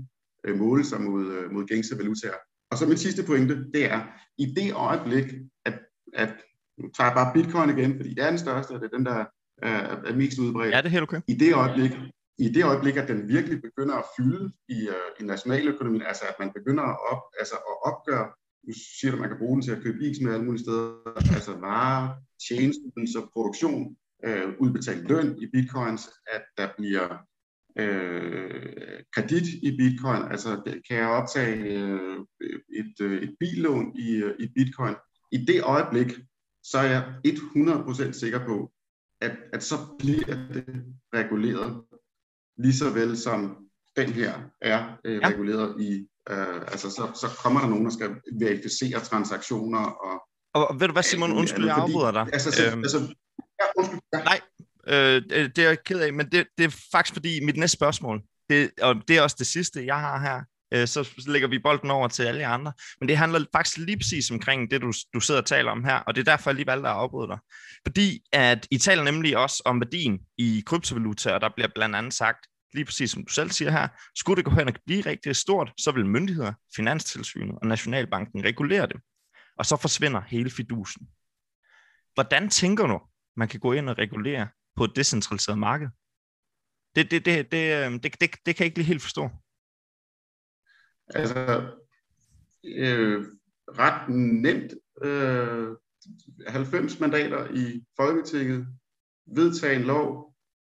[0.45, 2.39] øh, måle sig mod, øh, mod gængse valutaer.
[2.71, 4.01] Og så min sidste pointe, det er,
[4.37, 5.25] i det øjeblik,
[5.65, 5.79] at,
[6.13, 6.33] at
[6.77, 9.05] nu tager jeg bare bitcoin igen, fordi det er den største, og det er den,
[9.05, 9.25] der
[9.57, 10.73] er, er mest udbredt.
[10.73, 11.21] Ja, det er helt okay.
[11.27, 11.91] I det øjeblik,
[12.37, 16.35] i det øjeblik, at den virkelig begynder at fylde i, uh, i nationaløkonomien, altså at
[16.39, 18.27] man begynder at, op, altså at opgøre,
[18.67, 20.63] nu siger du, at man kan bruge den til at købe is med alle mulige
[20.63, 22.15] steder, altså varer,
[22.47, 23.95] tjenester, produktion,
[24.27, 27.07] uh, udbetalt løn i bitcoins, at der bliver
[27.81, 32.25] uh, kredit i bitcoin, altså kan jeg optage uh,
[32.81, 34.95] et, uh, et billån i, uh, i bitcoin.
[35.31, 36.11] I det øjeblik,
[36.63, 38.71] så er jeg 100% sikker på,
[39.21, 41.83] at, at så bliver det reguleret
[42.57, 45.27] lige så vel som den her er øh, ja.
[45.27, 48.09] reguleret i, øh, altså så, så kommer der nogen, der skal
[48.39, 50.21] verificere transaktioner og...
[50.53, 52.27] Og, ved du hvad Simon, undskyld, jeg afbryder dig.
[52.33, 52.97] Altså, så, øhm, altså,
[53.59, 54.23] ja, undskyld, ja.
[54.23, 54.39] Nej,
[54.87, 55.21] øh,
[55.55, 58.71] det er jeg ked af, men det, det er faktisk fordi mit næste spørgsmål, det,
[58.81, 60.41] og det er også det sidste, jeg har her,
[60.73, 62.73] øh, så lægger vi bolden over til alle andre.
[62.99, 65.95] Men det handler faktisk lige præcis omkring det, du, du sidder og taler om her,
[65.95, 67.39] og det er derfor, jeg lige valgte at afbryde dig.
[67.87, 72.13] Fordi at I taler nemlig også om værdien i kryptovaluta, og der bliver blandt andet
[72.13, 75.35] sagt, lige præcis som du selv siger her, skulle det gå hen og blive rigtig
[75.35, 79.01] stort, så vil myndigheder, Finanstilsynet og Nationalbanken regulere det.
[79.57, 81.07] Og så forsvinder hele fidusen.
[82.13, 83.01] Hvordan tænker du,
[83.35, 85.87] man kan gå ind og regulere på et decentraliseret marked?
[86.95, 89.29] Det, det, det, det, øhm, det, det, det kan jeg ikke lige helt forstå.
[91.07, 91.71] Altså,
[92.65, 93.25] øh,
[93.67, 94.73] ret nemt.
[95.03, 95.75] Øh,
[96.47, 98.67] 90 mandater i Folketinget,
[99.27, 100.32] vedtage en lov,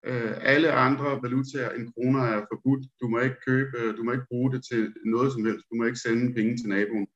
[0.07, 2.87] øh, alle andre valutaer end kroner er forbudt.
[3.01, 5.65] Du må ikke købe, øh, du må ikke bruge det til noget som helst.
[5.71, 7.07] Du må ikke sende penge til naboen,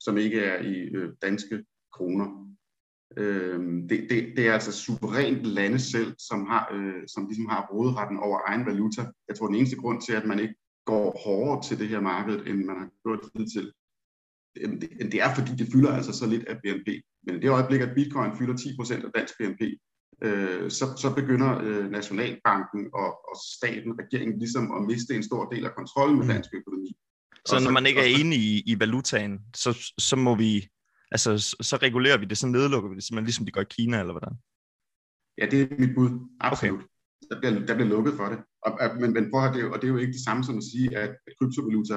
[0.00, 2.26] som ikke er i øh, danske kroner.
[3.16, 7.68] Øh, det, det, det er altså suverænt lande selv, som har, øh, som ligesom har
[7.72, 9.02] råderetten over egen valuta.
[9.28, 12.46] Jeg tror, den eneste grund til, at man ikke går hårdere til det her marked,
[12.46, 13.72] end man har gjort hidtil,
[14.56, 16.88] det, det er fordi, det fylder altså så lidt af BNP.
[17.26, 19.60] Men i det øjeblik, at bitcoin fylder 10% af dansk BNP,
[20.22, 25.48] øh, så, så begynder øh, Nationalbanken og, og staten, regeringen, ligesom at miste en stor
[25.48, 26.92] del af kontrollen med dansk økonomi.
[27.46, 30.68] Så når man ikke er enig i, i valutaen, så, så må vi,
[31.10, 34.00] altså så regulerer vi det, så nedlukker vi det, simpelthen ligesom de gør i Kina,
[34.00, 34.34] eller hvordan?
[35.38, 36.10] Ja, det er mit bud.
[36.40, 36.74] Absolut.
[36.74, 36.86] Okay.
[37.30, 38.38] Der, bliver, der bliver lukket for det.
[38.66, 40.64] Og, men, men prøv at det, og det er jo ikke det samme som at
[40.72, 41.96] sige, at kryptovaluta,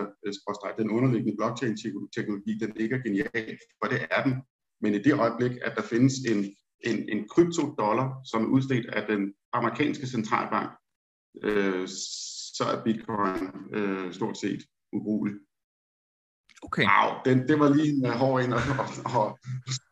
[0.81, 4.33] den underliggende blockchain-teknologi, den ikke er genial, for det er den.
[4.81, 6.39] Men i det øjeblik, at der findes en,
[6.85, 10.71] en, en kryptodollar, som er udstedt af den amerikanske centralbank,
[11.43, 11.87] øh,
[12.57, 13.43] så er bitcoin
[13.73, 14.61] øh, stort set
[14.93, 15.35] ubrugelig.
[16.61, 16.83] Okay.
[16.83, 19.33] Wow, den, det var lige en uh, hård en at, at, at,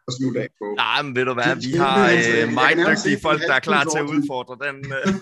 [0.07, 0.65] at slutte af på.
[0.77, 3.99] Nej, men ved du hvad, vi har øh, meget dygtige folk, der er klar til
[3.99, 4.75] at udfordre den.
[4.97, 5.13] Øh.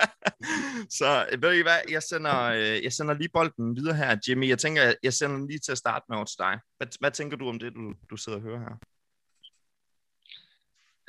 [0.98, 4.48] så ved I hvad, jeg sender, øh, jeg sender lige bolden videre her, Jimmy.
[4.48, 6.58] Jeg tænker, jeg sender lige til at starte med over til dig.
[6.76, 8.76] Hvad, hvad tænker du om det, du, du sidder og hører her?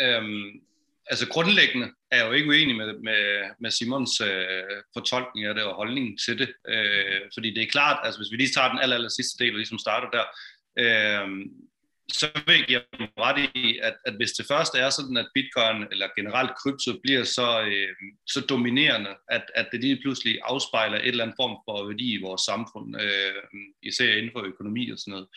[0.01, 0.61] Øhm,
[1.05, 5.63] altså grundlæggende er jeg jo ikke uenig med, med, med Simons øh, fortolkning af det
[5.63, 6.53] og holdning til det.
[6.67, 9.53] Øh, fordi det er klart, altså hvis vi lige tager den aller, aller sidste del
[9.53, 10.25] og ligesom starter der,
[10.83, 11.27] øh,
[12.13, 15.27] så vil jeg give dem ret i, at, at hvis det første er sådan, at
[15.33, 17.95] bitcoin eller generelt krypto bliver så, øh,
[18.27, 22.21] så dominerende, at, at det lige pludselig afspejler et eller andet form for værdi i
[22.21, 23.33] vores samfund, øh,
[23.83, 25.27] især inden for økonomi og sådan noget,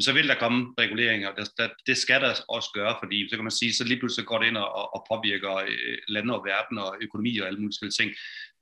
[0.00, 1.28] så vil der komme reguleringer.
[1.28, 4.26] og det, det skal der også gøre, fordi så kan man sige, så lige pludselig
[4.26, 7.90] går det ind og, og påvirker øh, lande og verden og økonomi og alle mulige
[7.90, 8.10] ting.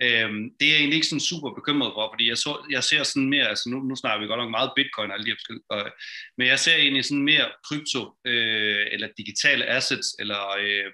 [0.03, 3.03] Øhm, det er jeg egentlig ikke sådan super bekymret for, fordi jeg, så, jeg ser
[3.03, 5.41] sådan mere, altså nu, nu snakker vi godt nok meget bitcoin og alle de her
[5.41, 5.91] forskellige, øh,
[6.39, 10.93] men jeg ser egentlig sådan mere krypto, øh, eller digitale assets, eller øh,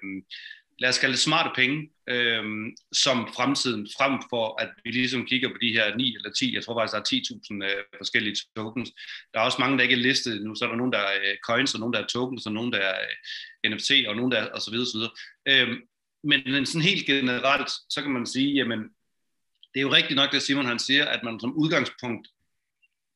[0.81, 2.43] lad os kalde det smarte penge, øh,
[2.91, 6.63] som fremtiden, frem for at vi ligesom kigger på de her 9 eller 10, jeg
[6.63, 8.91] tror faktisk, der er 10.000 øh, forskellige tokens.
[9.33, 11.13] Der er også mange, der ikke er listet nu, så er der nogen, der er
[11.23, 12.97] øh, coins, og nogen, der er tokens, og nogen, der er
[13.65, 15.13] øh, NFT, og nogen, der er, og så videre, så videre.
[15.49, 15.77] Øh,
[16.23, 18.79] men sådan helt generelt, så kan man sige, jamen,
[19.73, 22.27] det er jo rigtigt nok, det Simon han siger, at man som udgangspunkt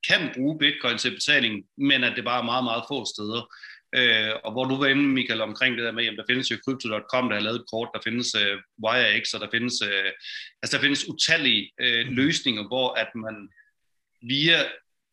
[0.08, 3.41] kan bruge bitcoin til betaling, men at det bare er meget, meget få steder.
[3.97, 6.58] Øh, og hvor du var inde, Michael, omkring det der med, at der findes jo
[6.65, 10.12] Crypto.com, der har lavet et kort, der findes øh, WireX, og der findes, øh,
[10.62, 13.49] altså der findes utallige øh, løsninger, hvor at man
[14.21, 14.60] via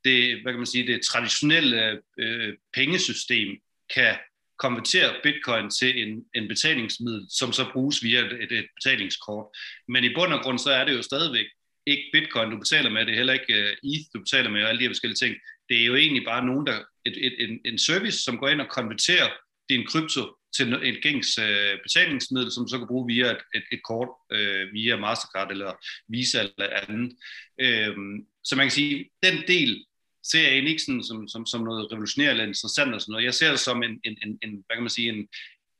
[0.04, 3.48] det, hvad kan man sige, det traditionelle øh, pengesystem
[3.94, 4.14] kan
[4.58, 9.46] konvertere bitcoin til en, en betalingsmiddel, som så bruges via et, et betalingskort.
[9.88, 11.46] Men i bund og grund, så er det jo stadigvæk
[11.86, 13.54] ikke bitcoin, du betaler med, det er heller ikke
[13.90, 15.36] ETH, du betaler med, og alle de her forskellige ting.
[15.68, 18.60] Det er jo egentlig bare nogen, der, et, et, en, en service, som går ind
[18.60, 19.28] og konverterer
[19.68, 23.64] din krypto til et gængs øh, betalingsmiddel, som du så kan bruge via et, et,
[23.72, 25.72] et kort, øh, via Mastercard eller
[26.08, 27.12] Visa eller andet.
[27.60, 27.96] Øh,
[28.44, 29.84] så man kan sige, den del
[30.22, 33.24] ser jeg ikke sådan, som, som, som noget revolutionerende eller interessant og sådan noget.
[33.24, 35.28] Jeg ser det som en, en, en, en hvad kan man sige, en,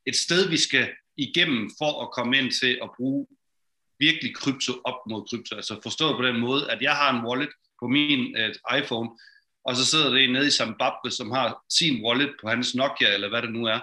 [0.06, 3.26] et sted, vi skal igennem for at komme ind til at bruge
[3.98, 5.56] virkelig krypto op mod krypto.
[5.56, 7.48] Altså forstået på den måde, at jeg har en wallet
[7.80, 9.10] på min uh, iPhone,
[9.64, 13.28] og så sidder det nede i Zimbabwe, som har sin wallet på hans Nokia, eller
[13.28, 13.80] hvad det nu er,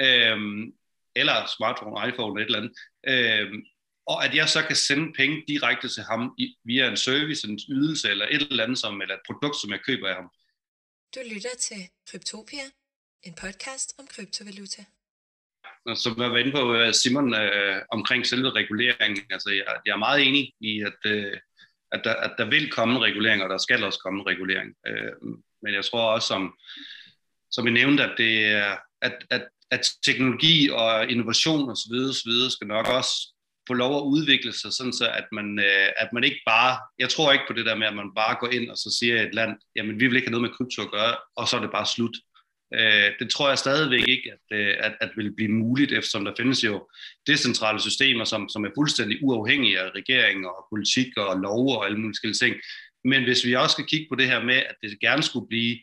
[0.00, 0.72] øhm,
[1.16, 2.74] eller smartphone, iPhone, eller et eller andet,
[3.08, 3.62] øhm,
[4.06, 8.10] og at jeg så kan sende penge direkte til ham via en service, en ydelse,
[8.10, 10.30] eller et eller andet, som, eller et produkt, som jeg køber af ham.
[11.14, 12.66] Du lytter til Kryptopia,
[13.22, 14.82] en podcast om kryptovaluta.
[15.94, 20.20] Som jeg var inde på Simon øh, omkring selve reguleringen, altså jeg, jeg er meget
[20.28, 21.36] enig i, at, øh,
[21.92, 24.74] at, der, at der vil komme en regulering, og der skal også komme en regulering.
[24.86, 25.12] Øh,
[25.62, 26.54] men jeg tror også, som,
[27.50, 31.94] som I nævnte, at, det er, at, at, at teknologi og innovation osv.
[32.10, 32.32] osv.
[32.50, 33.32] skal nok også
[33.68, 37.08] få lov at udvikle sig, sådan så at man, øh, at man ikke bare, jeg
[37.08, 39.34] tror ikke på det der med, at man bare går ind og så siger et
[39.34, 41.70] land, jamen vi vil ikke have noget med krypto at gøre, og så er det
[41.70, 42.16] bare slut.
[42.74, 46.32] Øh, det tror jeg stadigvæk ikke, at, øh, at, at vil blive muligt, eftersom der
[46.36, 46.88] findes jo
[47.26, 51.98] decentrale systemer, som, som er fuldstændig uafhængige af regeringer og politik og lov og alle
[51.98, 52.56] mulige ting.
[53.04, 55.76] Men hvis vi også skal kigge på det her med, at det gerne skulle blive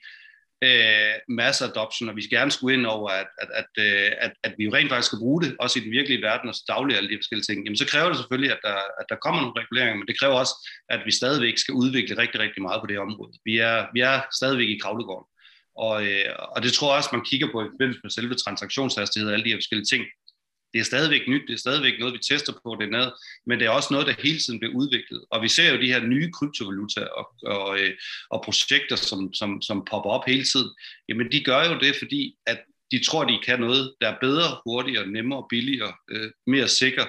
[0.63, 4.53] øh, masse adoption, og vi gerne skulle ind over, at, at, at, øh, at, at
[4.57, 7.17] vi rent faktisk skal bruge det, også i den virkelige verden og daglig alle de
[7.17, 10.07] forskellige ting, jamen så kræver det selvfølgelig, at der, at der kommer nogle reguleringer, men
[10.07, 10.55] det kræver også,
[10.89, 13.33] at vi stadigvæk skal udvikle rigtig, rigtig meget på det område.
[13.45, 15.27] Vi er, vi er stadigvæk i kravlegården.
[15.75, 19.29] Og, øh, og det tror jeg også, man kigger på i forbindelse med selve transaktionshastighed
[19.29, 20.03] og alle de her forskellige ting.
[20.73, 23.11] Det er stadigvæk nyt, det er stadigvæk noget, vi tester på, det ned,
[23.45, 25.25] men det er også noget, der hele tiden bliver udviklet.
[25.31, 27.93] Og vi ser jo de her nye kryptovalutaer og, og, øh,
[28.29, 30.69] og projekter, som, som, som popper op hele tiden.
[31.09, 32.59] Jamen, de gør jo det, fordi at
[32.91, 37.05] de tror, de kan noget, der er bedre, hurtigere, nemmere, billigere, øh, mere sikker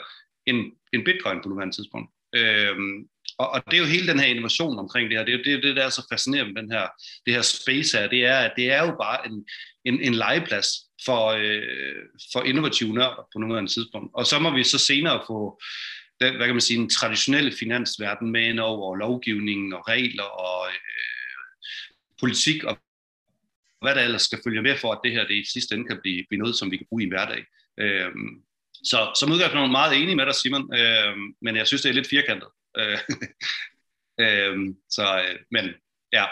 [0.46, 2.10] end, end bitcoin på nuværende tidspunkt.
[2.36, 5.38] Øhm, og, og det er jo hele den her innovation omkring det her, det er
[5.38, 6.86] jo det, det der er så fascinerende med den her,
[7.26, 9.46] det her space her, det er, at det er jo bare en,
[9.84, 10.68] en, en legeplads
[11.04, 14.10] for, øh, for innovative nørder på nuværende tidspunkt.
[14.14, 15.60] Og så må vi så senere få
[16.20, 20.66] den, hvad kan man sige, en traditionelle finansverden med ind over lovgivningen og regler og
[20.66, 21.36] øh,
[22.20, 22.78] politik og
[23.80, 25.98] hvad der ellers skal følge med for, at det her det i sidste ende kan
[26.02, 27.44] blive, blive noget, som vi kan bruge i en hverdag.
[27.80, 28.10] Øh,
[28.84, 31.94] så som udgangspunkt er meget enig med dig, Simon, øh, men jeg synes, det er
[31.94, 32.48] lidt firkantet.
[32.76, 32.98] Øh,
[34.24, 35.64] øh, så, øh, men
[36.12, 36.24] ja.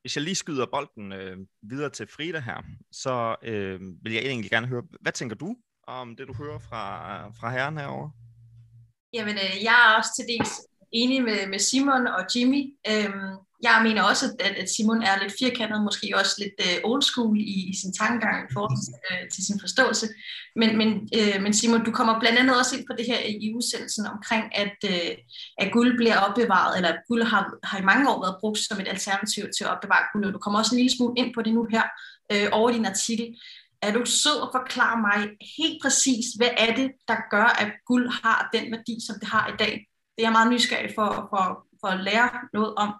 [0.00, 4.50] Hvis jeg lige skyder bolden øh, videre til Frida her, så øh, vil jeg egentlig
[4.50, 6.84] gerne høre, hvad tænker du om det, du hører fra,
[7.28, 8.12] fra herren herovre?
[9.12, 10.52] Jamen, øh, jeg er også til dels
[10.92, 12.62] enig med, med Simon og Jimmy.
[12.90, 17.02] Øhm, jeg mener også, at, at Simon er lidt firkantet, måske også lidt uh, old
[17.02, 20.06] school i, i sin tankegang i forhold til, uh, til sin forståelse.
[20.56, 23.54] Men, men, uh, men Simon, du kommer blandt andet også ind på det her i
[23.54, 25.14] udsendelsen omkring, at, uh,
[25.58, 28.80] at guld bliver opbevaret, eller at guld har, har i mange år været brugt som
[28.80, 30.32] et alternativ til at opbevare guld.
[30.32, 31.84] Du kommer også en lille smule ind på det nu her
[32.34, 33.26] uh, over din artikel.
[33.82, 35.18] Er du sød at forklare mig
[35.58, 39.48] helt præcis, hvad er det, der gør, at guld har den værdi, som det har
[39.48, 39.72] i dag?
[40.14, 41.44] Det er jeg meget nysgerrig for, for,
[41.80, 42.94] for at lære noget om.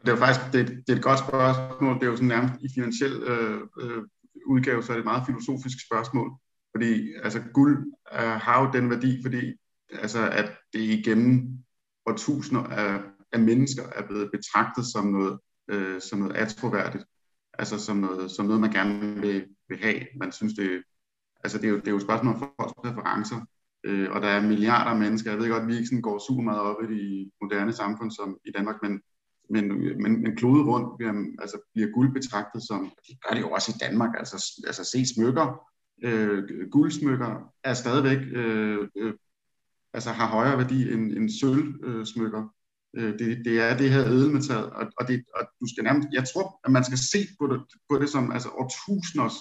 [0.00, 1.94] Det er jo faktisk det, det er et godt spørgsmål.
[1.94, 4.02] Det er jo sådan nærmest i finansiel øh, øh,
[4.46, 6.30] udgave, så er det et meget filosofisk spørgsmål.
[6.74, 9.52] Fordi altså, guld øh, har jo den værdi, fordi
[9.92, 11.58] altså, at det igennem
[12.06, 13.00] årtusinder af,
[13.32, 17.04] af mennesker er blevet betragtet som noget, øh, som noget atroværdigt.
[17.58, 20.00] Altså som noget, som noget man gerne vil, vil have.
[20.20, 20.82] Man synes, det,
[21.44, 23.46] altså, det, er jo, det er jo et spørgsmål om folks præferencer.
[23.84, 25.30] Øh, og der er milliarder af mennesker.
[25.30, 28.10] Jeg ved godt, at vi ikke sådan går super meget op i de moderne samfund
[28.10, 29.00] som i Danmark, men
[29.50, 29.68] men,
[30.02, 33.72] men, men klode rundt bliver, altså, bliver guld betragtet som, det gør det jo også
[33.74, 35.60] i Danmark, altså, altså se smykker,
[36.04, 39.14] øh, guldsmykker er stadigvæk, øh, øh,
[39.92, 42.54] altså har højere værdi end, end sølvsmykker.
[42.96, 46.24] Øh, det, det er det her ædelmetal, og, og, det, og du skal nærmest, jeg
[46.34, 49.34] tror, at man skal se på det, på det som altså årtusinders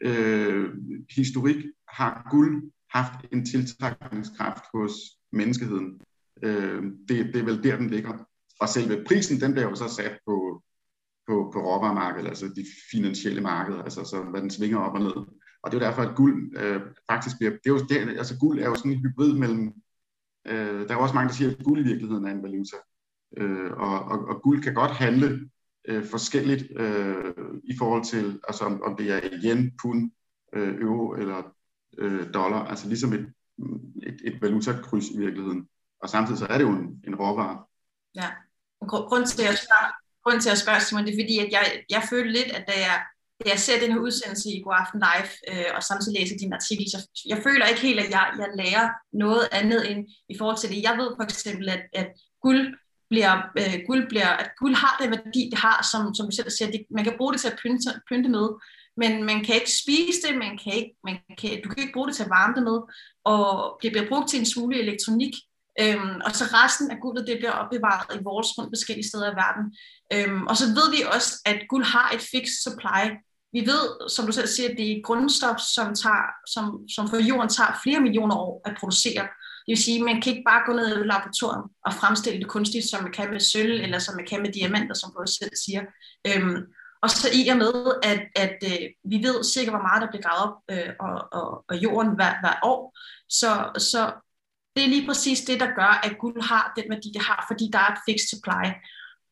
[0.00, 0.74] øh,
[1.16, 4.92] historik har guld haft en tiltrækningskraft hos
[5.32, 6.00] menneskeheden.
[6.42, 8.27] Øh, det, det er vel der, den ligger.
[8.58, 10.62] Og selve prisen, den bliver jo så sat på,
[11.26, 15.16] på, på råvaremarkedet, altså de finansielle markeder, altså så, hvad den svinger op og ned.
[15.62, 18.38] Og det er jo derfor, at guld øh, faktisk bliver, det er jo, det, altså
[18.38, 19.72] guld er jo sådan en hybrid mellem,
[20.46, 22.76] øh, der er jo også mange, der siger, at guld i virkeligheden er en valuta.
[23.36, 25.50] Øh, og, og, og guld kan godt handle
[25.88, 30.10] øh, forskelligt øh, i forhold til, altså om, om det er yen, pund,
[30.52, 31.54] øh, euro eller
[31.98, 33.32] øh, dollar, altså ligesom et,
[34.02, 35.68] et, et valutakryds i virkeligheden.
[36.02, 37.64] Og samtidig så er det jo en, en råvare.
[38.14, 38.28] Ja.
[38.86, 39.90] Grund til, at jeg spørger,
[40.24, 42.74] grund til at spørge, Simon, det er fordi, at jeg, jeg følte lidt, at da
[42.88, 42.98] jeg
[43.44, 46.52] da jeg ser den her udsendelse i God Aften Live, øh, og samtidig læser din
[46.52, 50.58] artikel, så jeg føler ikke helt, at jeg, jeg lærer noget andet end i forhold
[50.58, 50.82] til det.
[50.82, 52.08] Jeg ved for eksempel, at, at
[52.42, 52.62] guld
[53.10, 56.50] bliver, øh, guld bliver, at guld har den værdi, det har, som, som du selv
[56.50, 58.46] siger, det, man kan bruge det til at pynte, pynte med,
[58.96, 62.08] men man kan ikke spise det, man kan ikke, man kan, du kan ikke bruge
[62.08, 62.78] det til at varme det med,
[63.32, 65.34] og det bliver brugt til en smule elektronik,
[65.82, 69.38] øhm, og så resten af guldet, det bliver opbevaret i vores rundt forskellige steder i
[69.44, 69.64] verden.
[70.14, 73.02] Øhm, og så ved vi også, at guld har et fixed supply.
[73.52, 76.64] Vi ved, som du selv siger, at det er et grundstof, som, tager, som,
[76.94, 79.22] som for jorden tager flere millioner år at producere.
[79.64, 82.48] Det vil sige, at man kan ikke bare gå ned i laboratoriet og fremstille det
[82.48, 85.56] kunstigt, som man kan med sølv, eller som man kan med diamanter, som du selv
[85.64, 85.82] siger.
[86.28, 86.56] Øhm,
[87.02, 90.22] og så i og med, at, at øh, vi ved cirka, hvor meget der bliver
[90.26, 92.80] gravet op øh, og, og, og jorden hver, hver år,
[93.28, 93.50] så,
[93.90, 94.12] så
[94.78, 97.70] det er lige præcis det, der gør, at guld har den værdi, det har, fordi
[97.72, 98.64] der er et fixed supply.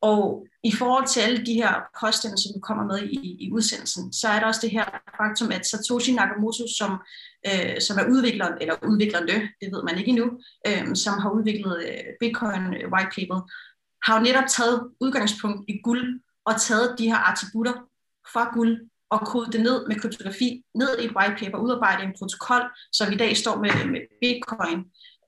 [0.01, 4.13] Og i forhold til alle de her påstande, som du kommer med i, i udsendelsen,
[4.13, 4.85] så er der også det her
[5.21, 6.93] faktum, at Satoshi Nakamoto, som,
[7.49, 10.27] øh, som er udvikleren, eller udviklerne, det ved man ikke endnu,
[10.67, 13.39] øh, som har udviklet øh, Bitcoin øh, White Paper,
[14.07, 17.75] har jo netop taget udgangspunkt i guld og taget de her attributter
[18.33, 18.73] fra guld
[19.11, 23.13] og kodet det ned med kryptografi, ned i et white paper, udarbejdet en protokol, som
[23.13, 24.79] i dag står med, med Bitcoin.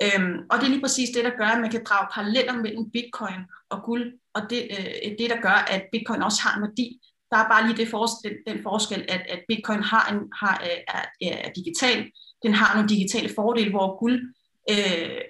[0.03, 2.91] Øhm, og det er lige præcis det, der gør, at man kan drage paralleller mellem
[2.91, 7.01] Bitcoin og guld, og det øh, det, der gør, at Bitcoin også har en værdi.
[7.31, 10.79] Der er bare lige det forskel, den forskel, at, at Bitcoin har en, har, øh,
[10.89, 12.11] er, er, er digital.
[12.43, 14.35] Den har nogle digitale fordele, hvor guld,
[14.71, 15.21] øh,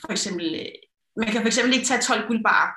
[0.00, 0.72] for eksempel, øh,
[1.16, 2.70] man kan for eksempel ikke tage 12 guldbarer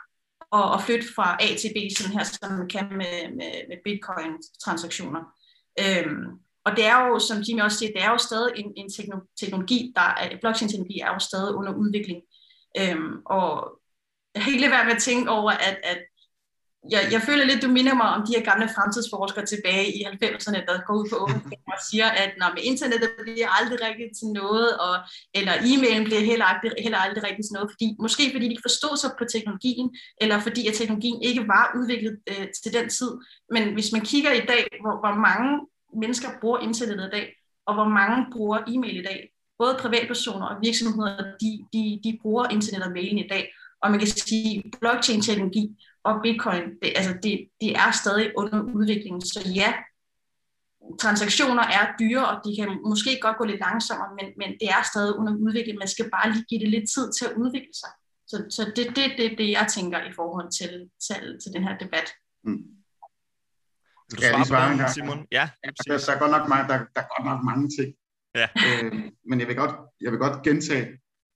[0.51, 3.77] og, og flytte fra A til B, sådan her, som man kan med, med, med
[3.85, 5.21] bitcoin-transaktioner.
[5.79, 6.25] Øhm,
[6.65, 8.89] og det er jo, som Jimmy også siger, det er jo stadig en, en
[9.39, 12.21] teknologi, der er, blockchain-teknologi er jo stadig under udvikling.
[12.79, 13.79] Øhm, og
[14.35, 15.99] jeg har ikke været med at tænke over, at, at
[16.91, 20.59] jeg, jeg føler lidt, du minder mig om de her gamle fremtidsforskere tilbage i 90'erne,
[20.67, 24.27] der går ud på åben og siger, at når med internettet bliver aldrig rigtigt til
[24.41, 24.95] noget, og,
[25.37, 28.67] eller e-mailen bliver heller aldrig, heller aldrig rigtigt til noget, fordi, måske fordi de ikke
[28.69, 29.87] forstod sig på teknologien,
[30.21, 33.11] eller fordi at teknologien ikke var udviklet øh, til den tid.
[33.53, 35.51] Men hvis man kigger i dag, hvor, hvor mange
[35.99, 39.29] mennesker bruger internettet i dag, og hvor mange bruger e-mail i dag,
[39.59, 43.99] både privatpersoner og virksomheder, de, de, de bruger internet og mailen i dag, og man
[43.99, 49.23] kan sige, blockchain-teknologi og bitcoin, det, altså det, det er stadig under udvikling.
[49.23, 49.73] Så ja,
[50.99, 54.81] transaktioner er dyre, og de kan måske godt gå lidt langsommere, men, men det er
[54.91, 55.77] stadig under udvikling.
[55.77, 57.89] Man skal bare lige give det lidt tid til at udvikle sig.
[58.27, 61.63] Så, så det er det, det, det, jeg tænker i forhold til, til, til den
[61.63, 62.07] her debat.
[62.43, 62.63] Mm.
[64.13, 64.89] Vil du svare svare på en den?
[64.95, 65.19] Simon?
[65.31, 67.89] Ja, der, der, er godt nok mange, der, der er godt nok mange ting.
[68.39, 68.47] Ja.
[68.65, 68.93] øh,
[69.29, 70.85] men jeg vil godt, jeg vil godt gentage,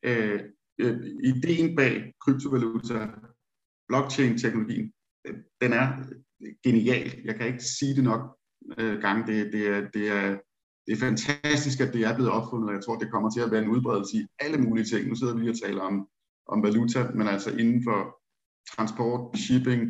[0.07, 0.39] øh,
[0.81, 0.97] øh,
[1.31, 3.07] ideen bag kryptovaluta,
[3.89, 4.93] blockchain-teknologien,
[5.25, 5.87] øh, den er
[6.63, 7.21] genial.
[7.25, 8.37] Jeg kan ikke sige det nok
[8.77, 9.21] øh, gange.
[9.27, 10.37] Det, det, er, det, er,
[10.85, 13.51] det er fantastisk, at det er blevet opfundet, og jeg tror, det kommer til at
[13.51, 15.07] være en udbredelse i alle mulige ting.
[15.07, 16.07] Nu sidder vi lige og taler om,
[16.47, 17.99] om valuta, men altså inden for
[18.75, 19.81] transport, shipping,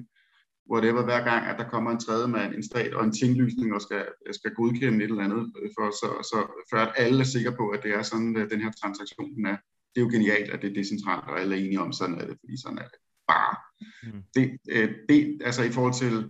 [0.72, 3.82] whatever, hver gang, at der kommer en tredje mand, en stat og en tinglysning og
[3.82, 7.70] skal, skal godkende et eller andet, for, så, så, for at alle er sikre på,
[7.70, 9.58] at det er sådan, at den her transaktion den er.
[9.96, 12.26] Det er jo genialt, at det er decentralt, og alle er enige om, sådan er
[12.28, 13.56] det, fordi sådan er det bare.
[14.04, 14.24] Mm.
[14.36, 16.30] Det, øh, det, altså i forhold til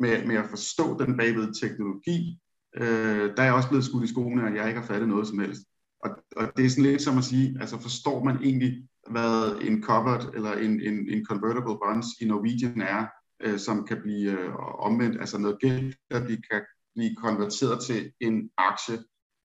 [0.00, 2.40] med, med at forstå den bagved teknologi,
[2.76, 5.26] øh, der er jeg også blevet skudt i skoene, og jeg ikke har fattet noget
[5.28, 5.62] som helst.
[6.04, 9.82] Og, og det er sådan lidt som at sige, altså forstår man egentlig, hvad en
[9.82, 13.06] covered eller en, en, en convertible bonds i Norwegian er,
[13.40, 16.62] øh, som kan blive øh, omvendt, altså noget gæld, der blive, kan
[16.94, 18.98] blive konverteret til en aktie,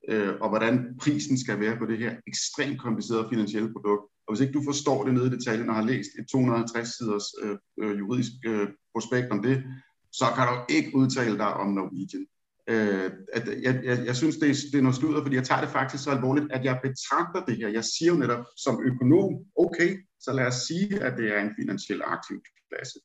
[0.10, 4.04] øh, og hvordan prisen skal være på det her ekstremt komplicerede finansielle produkt.
[4.28, 7.28] Og hvis ikke du forstår det nede i detaljen og har læst et 250 siders
[7.44, 9.64] øh, øh, juridisk øh, prospekt om det,
[10.12, 12.26] så kan du ikke udtale dig om Norwegian.
[12.70, 15.62] Øh, at jeg, jeg, jeg synes, det er, det er noget sludder, fordi jeg tager
[15.62, 17.68] det faktisk så alvorligt, at jeg betragter det her.
[17.68, 19.32] Jeg siger jo netop som økonom,
[19.66, 22.38] okay, så lad os sige, at det er en finansiel aktiv
[22.70, 23.00] klasse.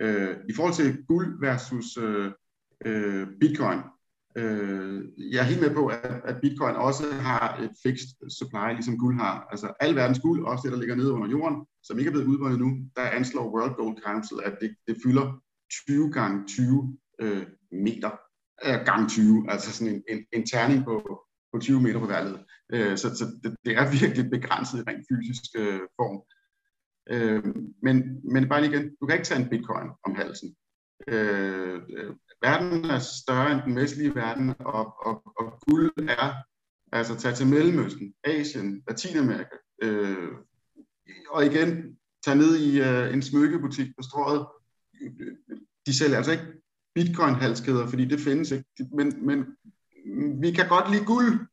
[0.00, 2.32] Øh, I forhold til guld versus øh,
[2.86, 3.78] øh, bitcoin,
[4.36, 8.98] øh, jeg er helt med på, at, at bitcoin også har et fixed supply, ligesom
[8.98, 9.46] guld har.
[9.50, 12.26] Altså al verdens guld, også det, der ligger nede under jorden, som ikke er blevet
[12.26, 15.42] udvundet nu, der anslår World Gold Council, at det, det fylder
[15.86, 18.10] 20 gange 20 øh, meter
[18.66, 22.24] øh, gange 20, altså sådan en, en, en terning på, på 20 meter på hver
[22.24, 22.38] led.
[22.72, 26.18] Øh, så så det, det er virkelig begrænset i rent fysisk øh, form.
[27.10, 27.44] Øh,
[27.82, 30.56] men, men bare lige igen, du kan ikke tage en bitcoin om halsen.
[31.08, 36.34] Øh, øh, verden er større end den vestlige verden, og, og, og guld er,
[36.92, 40.28] altså tag til Mellemøsten, Asien, Latinamerika, øh,
[41.30, 44.46] og igen, tag ned i øh, en smykkebutik på strået,
[45.86, 46.44] de sælger altså ikke
[46.94, 48.64] bitcoin-halskæder, fordi det findes ikke.
[48.92, 49.46] Men, men
[50.42, 51.46] vi kan godt lide guld.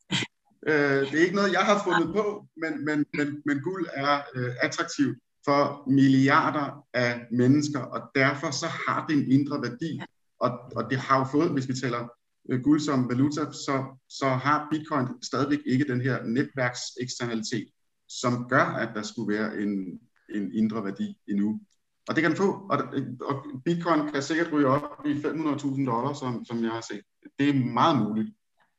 [0.67, 4.21] Øh, det er ikke noget, jeg har fundet på, men, men, men, men guld er
[4.35, 10.01] øh, attraktivt for milliarder af mennesker, og derfor så har det en indre værdi.
[10.39, 12.07] Og, og det har jo fået, hvis vi taler
[12.49, 17.67] øh, guld som valuta, så, så har bitcoin stadigvæk ikke den her netværkseksternalitet,
[18.09, 19.99] som gør, at der skulle være en,
[20.35, 21.59] en indre værdi endnu.
[22.07, 22.77] Og det kan den få, og,
[23.21, 27.01] og bitcoin kan sikkert ryge op i 500.000 dollars, som, som jeg har set.
[27.39, 28.29] Det er meget muligt.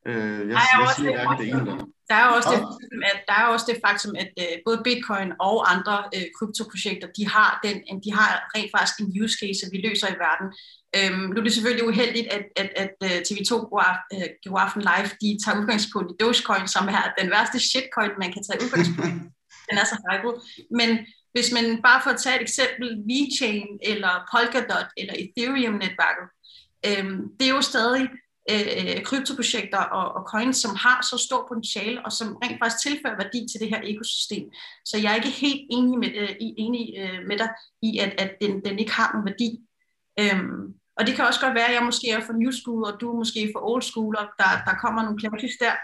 [0.06, 1.97] Øh, jeg, jeg, jeg siger hverken det ene eller andet.
[2.10, 2.60] Der er også det,
[3.12, 7.24] at der er også det faktum, at uh, både Bitcoin og andre uh, kryptoprojekter, de
[7.34, 10.48] har, den, de har rent faktisk en use case, vi løser i verden.
[10.98, 15.28] Um, nu er det selvfølgelig uheldigt, at, at, at uh, TV2 går aften live, de
[15.42, 19.20] tager udgangspunkt i Dogecoin, som er den værste shitcoin, man kan tage udgangspunkt i.
[19.68, 20.34] den er så hyped.
[20.78, 20.90] Men
[21.34, 26.26] hvis man bare får at tage et eksempel, VeChain eller Polkadot eller Ethereum-netværket,
[26.90, 28.04] um, det er jo stadig
[28.52, 33.16] øh, kryptoprojekter og, og coins, som har så stor potentiale, og som rent faktisk tilfører
[33.22, 34.44] værdi til det her økosystem.
[34.84, 37.48] Så jeg er ikke helt enig med, øh, enig, øh, med dig
[37.82, 39.50] i, at, at den, den ikke har nogen værdi.
[40.20, 43.00] Øhm, og det kan også godt være, at jeg måske er for new school, og
[43.00, 45.74] du er måske for old school, og der, der kommer nogle klassisk der.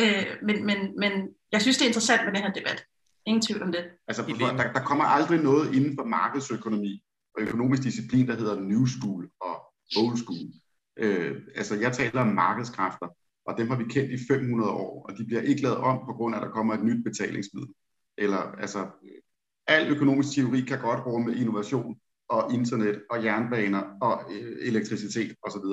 [0.00, 1.12] Øh, men, men, men
[1.52, 2.84] jeg synes, det er interessant med den her debat.
[3.26, 3.84] Ingen tvivl om det.
[4.08, 7.02] Altså, der, der kommer aldrig noget inden for markedsøkonomi
[7.34, 9.54] og økonomisk disciplin, der hedder new school og
[9.96, 10.46] old school.
[10.96, 13.08] Øh, altså jeg taler om markedskræfter,
[13.46, 16.12] og dem har vi kendt i 500 år, og de bliver ikke lavet om på
[16.12, 17.74] grund af, at der kommer et nyt betalingsmiddel.
[18.18, 18.86] Eller altså,
[19.66, 21.96] al økonomisk teori kan godt rumme innovation
[22.28, 25.66] og internet og jernbaner og øh, elektricitet osv.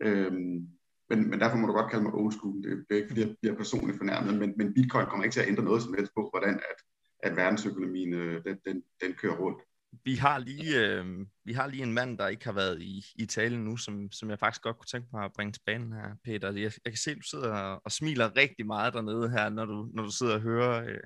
[0.00, 0.68] Øhm,
[1.10, 2.62] men, men derfor må du godt kalde mig old school.
[2.62, 5.48] Det er ikke, fordi jeg bliver personligt fornærmet, men, men bitcoin kommer ikke til at
[5.48, 6.78] ændre noget som helst på, hvordan at,
[7.18, 9.58] at verdensøkonomien øh, den, den, den kører rundt
[10.04, 13.26] vi har lige, øh, vi har lige en mand, der ikke har været i, i
[13.26, 16.08] talen nu, som, som jeg faktisk godt kunne tænke mig at bringe til banen her,
[16.24, 16.52] Peter.
[16.52, 19.64] Jeg, jeg kan se, at du sidder og, og smiler rigtig meget dernede her, når
[19.64, 21.00] du, når du sidder og hører øh,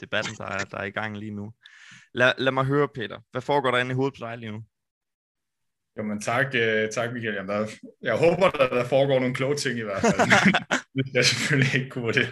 [0.00, 1.52] debatten, der er, der er i gang lige nu.
[2.14, 3.20] Lad, lad mig høre, Peter.
[3.30, 4.62] Hvad foregår der inde i hovedet på dig lige nu?
[5.96, 7.34] Jamen tak, uh, tak Michael.
[7.34, 7.66] Jamen, der,
[8.02, 10.30] jeg håber, at der foregår nogle kloge ting i hvert fald.
[10.94, 12.28] det jeg selvfølgelig ikke kunne det.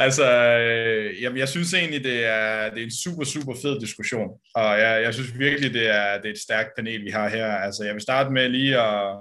[0.00, 4.28] Altså, øh, jamen, jeg synes egentlig, det er, det er en super, super fed diskussion.
[4.54, 7.46] Og jeg, jeg synes virkelig, det er, det er et stærkt panel, vi har her.
[7.46, 9.16] Altså, jeg vil starte med lige at,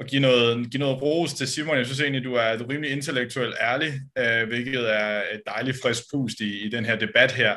[0.00, 1.76] at give, noget, give noget ros til Simon.
[1.76, 5.78] Jeg synes egentlig, du er, du er rimelig intellektuelt ærlig, øh, hvilket er et dejligt
[5.82, 7.56] frisk pust i, i den her debat her.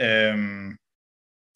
[0.00, 0.76] Øhm,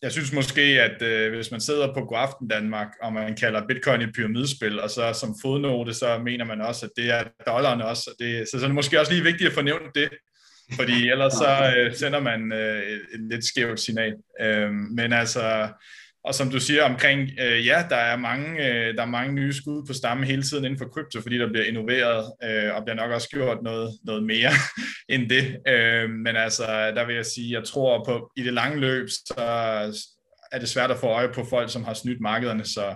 [0.03, 4.03] jeg synes måske, at øh, hvis man sidder på Godaften Danmark, og man kalder bitcoin
[4.03, 8.11] et pyramidespil, og så som fodnote, så mener man også, at det er dollaren også.
[8.11, 10.09] Og det, så, så er det måske også lige vigtigt at få nævnt det,
[10.73, 14.15] fordi ellers så øh, sender man øh, et, et lidt skævt signal.
[14.41, 15.69] Øh, men altså,
[16.25, 19.53] og som du siger omkring, øh, ja, der er, mange, øh, der er mange nye
[19.53, 22.97] skud på stammen hele tiden inden for krypto, fordi der bliver innoveret, øh, og bliver
[22.97, 24.51] nok også gjort noget, noget mere
[25.15, 25.57] end det.
[25.69, 26.67] Øh, men altså,
[26.97, 29.35] der vil jeg sige, jeg tror på, i det lange løb, så
[30.53, 32.95] er det svært at få øje på folk, som har snydt markederne, så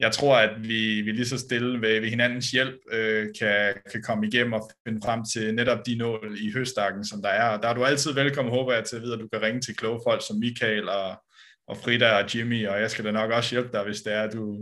[0.00, 4.02] jeg tror, at vi, vi lige så stille ved, ved hinandens hjælp øh, kan, kan
[4.02, 7.48] komme igennem og finde frem til netop de nål i høstakken, som der er.
[7.48, 9.60] Og der er du altid velkommen, håber jeg, til at vide, at du kan ringe
[9.60, 11.22] til kloge folk som Michael og
[11.68, 14.22] og Frida og Jimmy, og jeg skal da nok også hjælpe dig, hvis det er,
[14.22, 14.58] at du,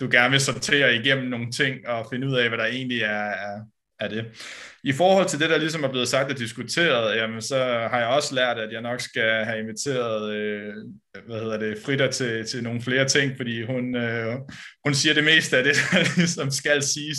[0.00, 3.30] du gerne vil sortere igennem nogle ting og finde ud af, hvad der egentlig er,
[3.30, 3.60] er,
[4.00, 4.24] er det.
[4.84, 7.56] I forhold til det, der ligesom er blevet sagt og diskuteret, jamen, så
[7.90, 10.74] har jeg også lært, at jeg nok skal have inviteret øh,
[11.26, 14.34] hvad hedder det, Frida til, til nogle flere ting, fordi hun, øh,
[14.84, 17.18] hun siger det meste af det, der ligesom skal siges.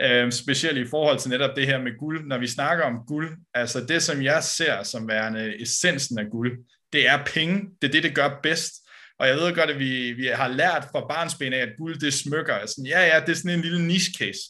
[0.00, 2.26] Øh, specielt i forhold til netop det her med guld.
[2.26, 6.58] Når vi snakker om guld, altså det, som jeg ser som værende essensen af guld,
[6.94, 7.60] det er penge.
[7.82, 8.72] Det er det, det gør bedst.
[9.18, 12.14] Og jeg ved godt, at vi, vi har lært fra barnsben af, at guld det
[12.14, 12.54] smykker.
[12.54, 14.40] Altså, ja, ja, det er sådan en lille niche case.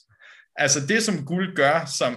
[0.57, 2.16] Altså det, som guld gør, som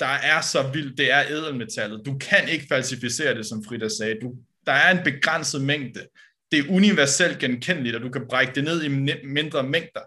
[0.00, 2.02] der er så vildt, det er edelmetallet.
[2.06, 4.14] Du kan ikke falsificere det, som Frida sagde.
[4.22, 4.34] Du,
[4.66, 6.06] der er en begrænset mængde.
[6.52, 8.88] Det er universelt genkendeligt, og du kan brække det ned i
[9.26, 10.00] mindre mængder.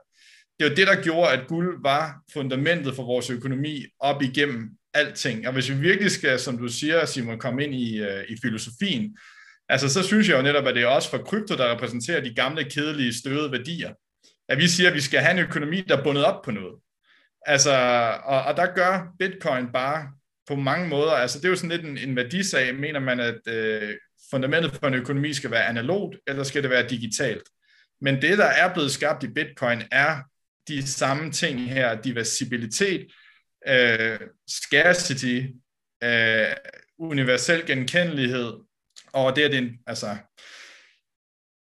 [0.59, 5.47] Det var det, der gjorde, at guld var fundamentet for vores økonomi op igennem alting.
[5.47, 9.17] Og hvis vi virkelig skal, som du siger, Simon, komme ind i, øh, i filosofien,
[9.71, 12.33] Altså, så synes jeg jo netop, at det er også for krypto, der repræsenterer de
[12.35, 13.93] gamle, kedelige, støvede værdier.
[14.49, 16.75] At vi siger, at vi skal have en økonomi, der er bundet op på noget.
[17.45, 17.71] Altså,
[18.23, 20.11] og, og der gør bitcoin bare
[20.47, 23.47] på mange måder, altså det er jo sådan lidt en, en værdisag, mener man, at
[23.47, 23.93] øh,
[24.31, 27.43] fundamentet for en økonomi skal være analogt, eller skal det være digitalt?
[28.01, 30.17] Men det, der er blevet skabt i bitcoin, er
[30.67, 33.07] de samme ting her, diversibilitet,
[33.67, 35.41] øh, scarcity,
[36.03, 36.55] øh,
[36.99, 38.53] universel genkendelighed,
[39.13, 40.17] og det er det altså,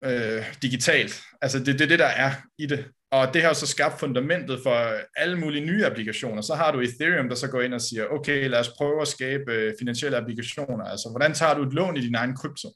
[0.04, 1.22] øh, digitalt.
[1.42, 2.84] Altså det, det er det, der er i det.
[3.10, 6.42] og det har så skabt fundamentet for alle mulige nye applikationer.
[6.42, 9.08] Så har du Ethereum, der så går ind og siger, okay, lad os prøve at
[9.08, 10.84] skabe øh, finansielle applikationer.
[10.84, 12.68] Altså, hvordan tager du et lån i din egen krypto?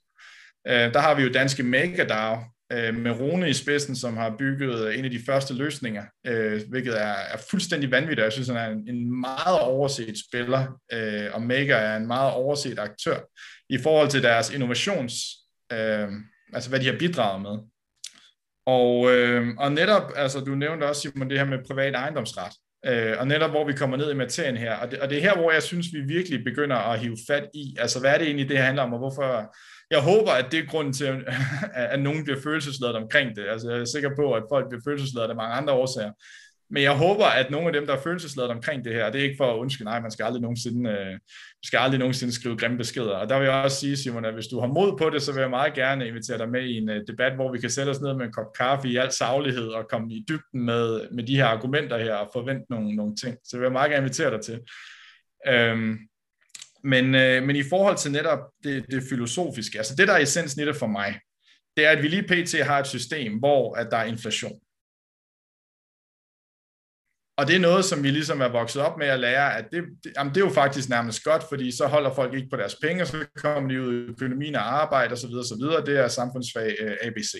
[0.68, 2.38] Øh, der har vi jo danske MakerDAO,
[2.72, 7.00] øh, med Rune i spidsen, som har bygget en af de første løsninger, øh, hvilket
[7.00, 8.24] er, er fuldstændig vanvittigt.
[8.24, 12.32] Jeg synes, han er en, en meget overset spiller, øh, og Maker er en meget
[12.32, 13.18] overset aktør
[13.70, 15.12] i forhold til deres innovations,
[15.72, 16.08] øh,
[16.52, 17.58] altså hvad de har bidraget med.
[18.66, 22.52] Og, øh, og netop, altså du nævnte også, Simon, det her med privat ejendomsret.
[22.86, 25.22] Øh, og netop hvor vi kommer ned i materien her, og det, og det er
[25.22, 28.26] her, hvor jeg synes, vi virkelig begynder at hive fat i, altså hvad er det
[28.26, 29.54] egentlig, det handler om, og hvorfor,
[29.90, 31.22] jeg håber, at det er grunden til, at,
[31.94, 33.48] at nogen bliver følelsesladet omkring det.
[33.48, 36.12] Altså jeg er sikker på, at folk bliver følelsesladet af mange andre årsager.
[36.70, 39.24] Men jeg håber, at nogle af dem, der er følelsesladet omkring det her, det er
[39.24, 41.18] ikke for at undskylde, nej, man skal aldrig nogensinde, øh,
[41.64, 43.10] skal aldrig nogensinde skrive grimme beskeder.
[43.10, 45.32] Og der vil jeg også sige, Simon, at hvis du har mod på det, så
[45.32, 47.90] vil jeg meget gerne invitere dig med i en øh, debat, hvor vi kan sætte
[47.90, 51.24] os ned med en kop kaffe i al saglighed og komme i dybden med, med
[51.24, 53.36] de her argumenter her og forvente nogle, nogle ting.
[53.44, 54.60] Så vil jeg meget gerne invitere dig til.
[55.48, 55.98] Øhm,
[56.84, 60.62] men, øh, men i forhold til netop det, det filosofiske, altså det, der er essensen
[60.62, 61.20] i det for mig,
[61.76, 62.66] det er, at vi lige pt.
[62.66, 64.60] har et system, hvor at der er inflation.
[67.40, 69.84] Og det er noget, som vi ligesom er vokset op med at lære, at det,
[70.04, 72.76] det, jamen det er jo faktisk nærmest godt, fordi så holder folk ikke på deres
[72.82, 75.34] penge, og så kommer de ud i økonomien og arbejde osv.
[75.34, 75.86] osv.
[75.86, 77.32] Det er samfundsfag øh, ABC.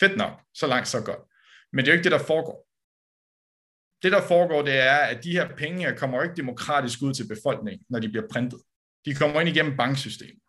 [0.00, 1.18] Fedt nok, så langt så godt.
[1.72, 2.68] Men det er jo ikke det, der foregår.
[4.02, 7.86] Det, der foregår, det er, at de her penge kommer ikke demokratisk ud til befolkningen,
[7.90, 8.60] når de bliver printet.
[9.04, 10.42] De kommer ind igennem banksystemet.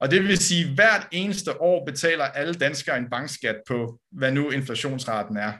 [0.00, 4.32] Og det vil sige, at hvert eneste år betaler alle danskere en bankskat på, hvad
[4.32, 5.52] nu inflationsraten er.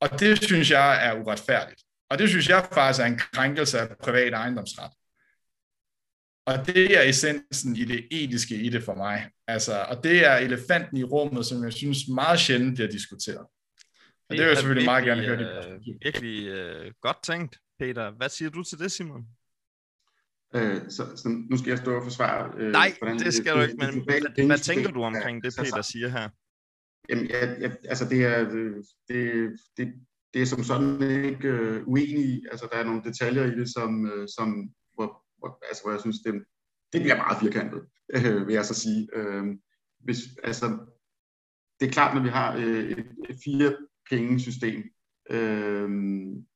[0.00, 1.82] Og det synes jeg er uretfærdigt.
[2.10, 4.90] Og det synes jeg faktisk er en krænkelse af privat ejendomsret.
[6.46, 9.30] Og det er essensen i det etiske i det for mig.
[9.46, 13.38] Altså, og det er elefanten i rummet, som jeg synes meget sjældent bliver diskuteret.
[13.38, 15.38] Og det, det vil jeg selvfølgelig meget gerne høre.
[15.38, 18.10] Det øh, virkelig uh, godt tænkt, Peter.
[18.10, 19.24] Hvad siger du til det, Simon?
[20.54, 22.52] Øh, så, så nu skal jeg stå og forsvare...
[22.58, 25.54] Øh, Nej, hvordan det skal det, du ikke, men hvad, hvad tænker du omkring det,
[25.58, 26.28] Peter siger her?
[27.08, 28.50] Jamen, jeg, jeg, altså det er,
[29.08, 29.94] det, det,
[30.34, 32.46] det er som sådan ikke øh, uenig i.
[32.50, 36.00] Altså, der er nogle detaljer i det, som, øh, som hvor, hvor, altså, hvor jeg
[36.00, 36.34] synes, det,
[36.92, 37.82] det bliver meget firkantet,
[38.14, 39.08] øh, vil jeg så sige.
[39.14, 39.44] Øh,
[40.00, 40.78] hvis, altså,
[41.80, 43.76] det er klart, når vi har øh, et, et fire
[44.10, 44.82] pengesystem,
[45.30, 45.88] øh,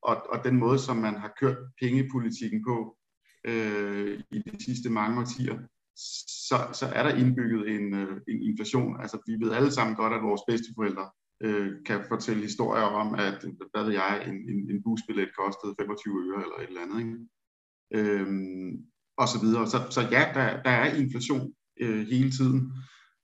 [0.02, 2.96] og, og den måde, som man har kørt pengepolitikken på
[3.44, 5.58] øh, i de sidste mange årtier,
[6.48, 9.00] så, så er der indbygget en, øh, en inflation.
[9.00, 11.10] Altså, vi ved alle sammen godt, at vores bedsteforældre
[11.42, 16.14] øh, kan fortælle historier om, at hvad ved jeg, en, en, en busbillet kostede 25
[16.28, 16.98] øre eller et eller andet.
[17.00, 17.16] Ikke?
[17.94, 18.72] Øhm,
[19.16, 19.66] og så videre.
[19.66, 22.72] Så, så ja, der, der er inflation øh, hele tiden.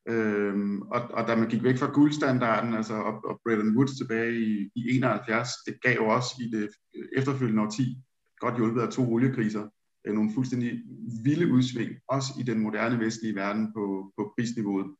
[0.09, 4.33] Øhm, og, og da man gik væk fra guldstandarden, altså og, og Bretton Woods tilbage
[4.41, 6.69] i, i 71, det gav jo også i det
[7.16, 7.97] efterfølgende årti,
[8.39, 9.69] godt hjulpet af to oliekriser,
[10.05, 10.82] Øh, nogle fuldstændig
[11.24, 14.96] vilde udsving, også i den moderne vestlige verden på, på prisniveauet.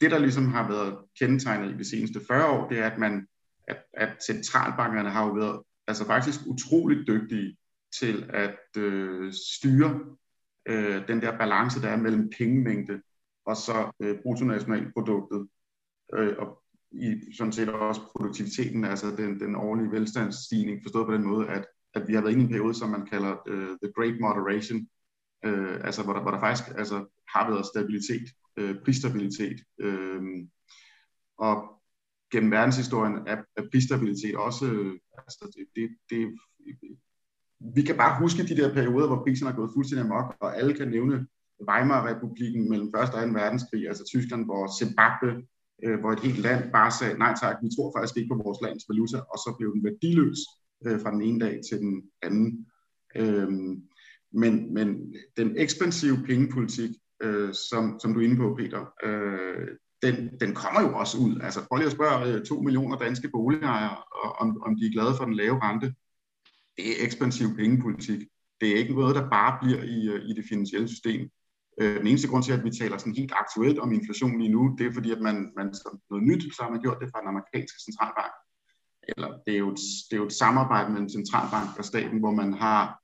[0.00, 3.26] Det, der ligesom har været kendetegnet i de seneste 40 år, det er, at, man,
[3.68, 7.56] at, at centralbankerne har jo været altså faktisk utroligt dygtige
[8.00, 10.00] til at øh, styre
[10.66, 13.00] øh, den der balance, der er mellem pengemængde
[13.46, 15.48] og så øh, bruttonationalproduktet,
[16.14, 21.26] øh, og i sådan set også produktiviteten, altså den, den årlige velstandsstigning, forstået på den
[21.26, 21.66] måde, at
[21.96, 24.78] at vi har været inde i en periode, som man kalder uh, the great moderation,
[25.46, 26.96] uh, altså hvor der, hvor der faktisk altså,
[27.34, 28.26] har været stabilitet,
[28.60, 30.22] uh, prisstabilitet, uh,
[31.38, 31.56] og
[32.32, 36.22] gennem verdenshistorien er, er prisstabilitet også, uh, altså det, det, det,
[37.74, 40.74] vi kan bare huske de der perioder, hvor priserne er gået fuldstændig amok, og alle
[40.74, 41.26] kan nævne
[41.70, 42.94] Weimar-republiken mellem 1.
[42.94, 43.18] og 2.
[43.18, 45.32] verdenskrig, altså Tyskland, hvor Zimbabwe,
[45.84, 48.60] øh, hvor et helt land bare sagde, nej tak, vi tror faktisk ikke på vores
[48.64, 50.40] lands valuta, og så blev den værdiløs
[50.86, 52.66] øh, fra den ene dag til den anden.
[53.16, 53.48] Øh,
[54.32, 56.90] men, men den ekspansive pengepolitik,
[57.22, 59.68] øh, som, som du er inde på, Peter, øh,
[60.02, 61.40] den, den kommer jo også ud.
[61.40, 63.96] Altså prøv lige at spørge øh, to millioner danske boligejere,
[64.40, 65.94] om, om de er glade for den lave rente.
[66.76, 68.20] Det er ekspansiv pengepolitik.
[68.60, 71.30] Det er ikke noget, der bare bliver i, øh, i det finansielle system.
[71.80, 74.76] Øh, den eneste grund til, at vi taler sådan helt aktuelt om inflation lige nu,
[74.78, 77.20] det er fordi, at man, man som noget nyt, så har man gjort det fra
[77.20, 78.32] den amerikanske centralbank
[79.08, 79.80] eller det er jo et,
[80.10, 83.00] det er jo et samarbejde mellem centralbank og staten, hvor man har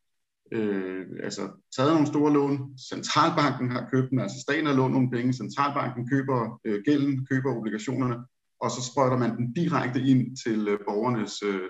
[0.53, 1.43] øh, altså
[1.77, 6.09] taget nogle store lån, centralbanken har købt dem, altså staten har lånt nogle penge, centralbanken
[6.09, 8.17] køber øh, gælden, køber obligationerne,
[8.61, 11.69] og så sprøjter man den direkte ind til øh, borgernes øh,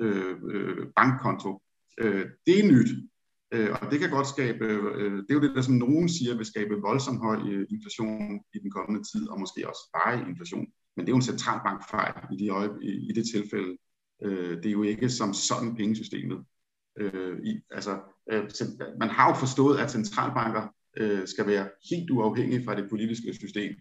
[0.00, 1.60] øh, øh bankkonto.
[2.00, 2.90] Øh, det er nyt,
[3.54, 4.64] øh, og det kan godt skabe,
[5.00, 8.40] øh, det er jo det, der som nogen siger, vil skabe voldsomt høj øh, inflation
[8.54, 10.66] i den kommende tid, og måske også bare inflation
[10.96, 13.76] men det er jo en centralbankfejl i, de øje, i, i det tilfælde.
[14.22, 16.44] Øh, det er jo ikke som sådan pengesystemet.
[16.98, 18.50] Øh, i, altså, øh,
[19.00, 23.74] man har jo forstået, at centralbanker øh, skal være helt uafhængige fra det politiske system.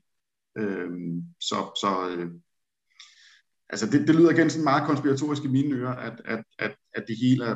[0.57, 0.91] Øh,
[1.39, 2.31] så så øh,
[3.69, 7.05] altså det, det lyder igen sådan meget konspiratorisk i mine ører, at, at, at, at
[7.07, 7.55] det hele er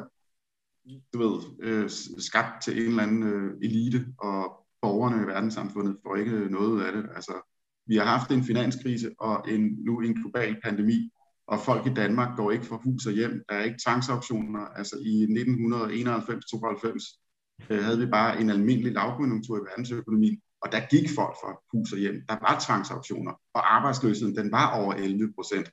[1.14, 1.90] du ved, øh,
[2.20, 6.92] skabt til en eller anden øh, elite, og borgerne i verdenssamfundet får ikke noget af
[6.92, 7.10] det.
[7.16, 7.57] Altså,
[7.88, 11.12] vi har haft en finanskrise og en, nu en global pandemi,
[11.48, 13.44] og folk i Danmark går ikke fra hus og hjem.
[13.50, 14.60] Der er ikke tvangsauktioner.
[14.60, 21.10] Altså i 1991-92 øh, havde vi bare en almindelig lavkonjunktur i verdensøkonomien, og der gik
[21.16, 22.22] folk fra hus og hjem.
[22.30, 25.70] Der var tvangsauktioner, og arbejdsløsheden den var over 11 procent.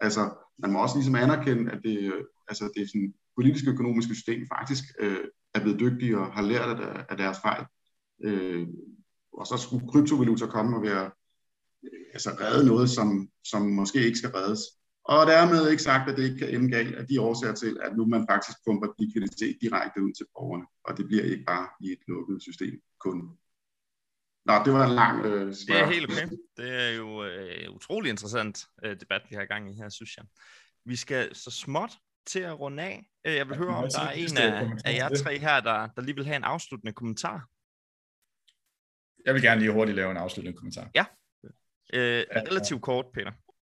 [0.00, 4.14] Altså, man må også ligesom anerkende, at det, øh, altså, det er sådan, politiske økonomiske
[4.14, 7.64] system faktisk øh, er blevet dygtige og har lært af, af deres fejl.
[8.24, 8.66] Øh,
[9.32, 11.10] og så skulle kryptovaluta komme og være
[12.12, 14.60] altså redde noget, som, som måske ikke skal reddes.
[15.04, 17.96] Og dermed ikke sagt, at det ikke kan ende galt af de årsager til, at
[17.96, 21.92] nu man faktisk pumper likviditet direkte ud til borgerne, og det bliver ikke bare i
[21.92, 23.18] et lukket system kun.
[24.44, 25.76] Nå, det var en lang øh, spørg.
[25.76, 26.28] Det er helt okay.
[26.56, 30.16] Det er jo øh, utrolig interessant øh, debat, vi har i gang i her, synes
[30.16, 30.24] jeg.
[30.84, 31.92] Vi skal så småt
[32.26, 33.10] til at runde af.
[33.26, 36.02] Øh, jeg vil høre, om der er en af, af jer tre her, der, der
[36.02, 37.48] lige vil have en afsluttende kommentar.
[39.26, 40.90] Jeg vil gerne lige hurtigt lave en afsluttende kommentar.
[40.94, 41.04] Ja.
[41.94, 43.32] Øh, relativt kort, Peter.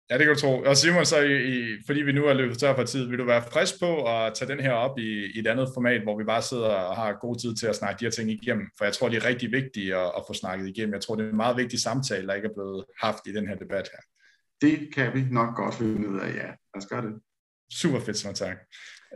[0.10, 0.62] Ja, det kan du tro.
[0.62, 3.26] Og Simon, så i, i, fordi vi nu er løbet tør for tid, vil du
[3.26, 6.24] være frisk på at tage den her op i, i et andet format, hvor vi
[6.24, 8.68] bare sidder og har god tid til at snakke de her ting igennem?
[8.78, 10.94] For jeg tror, det er rigtig vigtigt at, at få snakket igennem.
[10.94, 13.48] Jeg tror, det er en meget vigtig samtale, der ikke er blevet haft i den
[13.48, 14.02] her debat her.
[14.62, 16.48] Det kan vi nok godt finde ud af, ja.
[16.48, 17.14] Lad os gøre det.
[17.72, 18.58] Super fedt, så tak.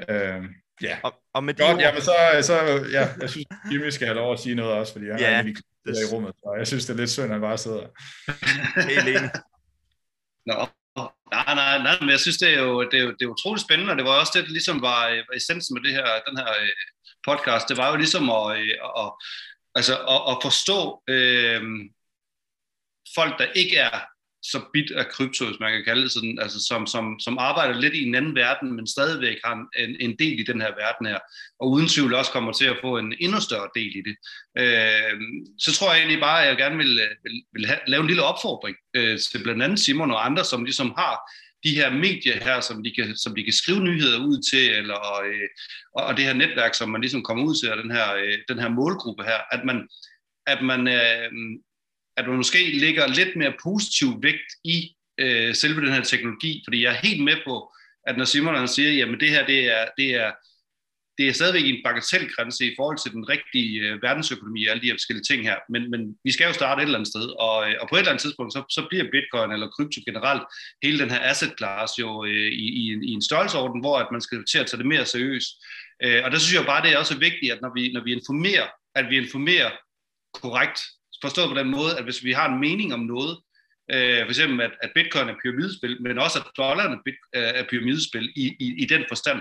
[0.09, 0.43] Øh,
[0.81, 0.97] ja.
[1.03, 2.53] Og, og med Godt, ja, men så, så
[2.91, 5.33] ja, jeg synes, Jimmy skal have lov at sige noget også, fordi han ja, er
[5.33, 5.97] egentlig det...
[6.09, 7.85] i rummet, og jeg synes, det er lidt synd, at han bare sidder.
[8.89, 9.31] Helt enig.
[10.49, 10.67] Nå,
[11.31, 13.65] nej, nej, nej, men jeg synes, det er jo, det er jo, det er utroligt
[13.65, 16.37] spændende, og det var også det, der ligesom var, var essensen med det her, den
[16.37, 16.69] her øh,
[17.27, 19.09] podcast, det var jo ligesom at, øh, at, at,
[19.75, 21.61] altså, at, at forstå øh,
[23.15, 24.12] folk, der ikke er
[24.43, 27.79] så bit af krypto, hvis man kan kalde det sådan, altså som, som, som arbejder
[27.79, 31.05] lidt i en anden verden, men stadigvæk har en, en del i den her verden
[31.05, 31.19] her,
[31.59, 34.15] og uden tvivl også kommer til at få en endnu større del i det.
[34.61, 35.15] Øh,
[35.59, 38.23] så tror jeg egentlig bare, at jeg gerne vil, vil, vil have, lave en lille
[38.23, 41.15] opfordring øh, til blandt andet Simon og andre, som ligesom har
[41.63, 45.01] de her medier her, som de kan, som de kan skrive nyheder ud til, eller,
[45.25, 45.47] øh,
[45.95, 48.37] og, og det her netværk, som man ligesom kommer ud til, og den her, øh,
[48.49, 49.87] den her målgruppe her, at man,
[50.47, 51.31] at man øh,
[52.17, 56.83] at man måske ligger lidt mere positiv vægt i øh, selve den her teknologi, fordi
[56.83, 57.73] jeg er helt med på,
[58.07, 60.31] at når Simon han siger, jamen det her, det er, det er,
[61.17, 64.87] det er stadigvæk en bagatelgrænse i forhold til den rigtige øh, verdensøkonomi og alle de
[64.87, 67.69] her forskellige ting her, men, men vi skal jo starte et eller andet sted, og,
[67.69, 70.43] øh, og på et eller andet tidspunkt, så, så bliver bitcoin eller krypto generelt,
[70.83, 74.11] hele den her asset class jo øh, i, i, en, i en størrelseorden, hvor at
[74.11, 75.51] man skal til at tage det mere seriøst.
[76.03, 78.11] Øh, og der synes jeg bare, det er også vigtigt, at når vi, når vi
[78.13, 79.71] informerer, at vi informerer
[80.41, 80.79] korrekt
[81.25, 83.33] forstået på den måde, at hvis vi har en mening om noget,
[83.93, 87.13] øh, for eksempel at, at bitcoin er pyramidespil, men også at dollaren øh,
[87.59, 89.39] er pyramidespil i, i, i den forstand,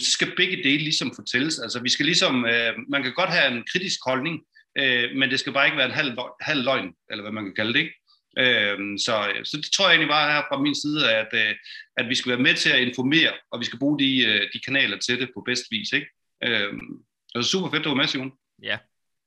[0.00, 1.58] så skal begge dele ligesom fortælles.
[1.58, 4.36] Altså vi skal ligesom, øh, man kan godt have en kritisk holdning,
[4.78, 7.54] øh, men det skal bare ikke være en halv, halv løgn, eller hvad man kan
[7.54, 7.94] kalde det, ikke?
[8.38, 9.14] Øh, så,
[9.44, 11.54] så det tror jeg egentlig bare her fra min side, at, øh,
[11.96, 14.58] at vi skal være med til at informere, og vi skal bruge de, øh, de
[14.66, 15.92] kanaler til det på bedst vis.
[15.92, 16.08] Ikke?
[16.44, 16.72] Øh,
[17.30, 18.32] det var super fedt, du var med, Simon.
[18.62, 18.78] Ja,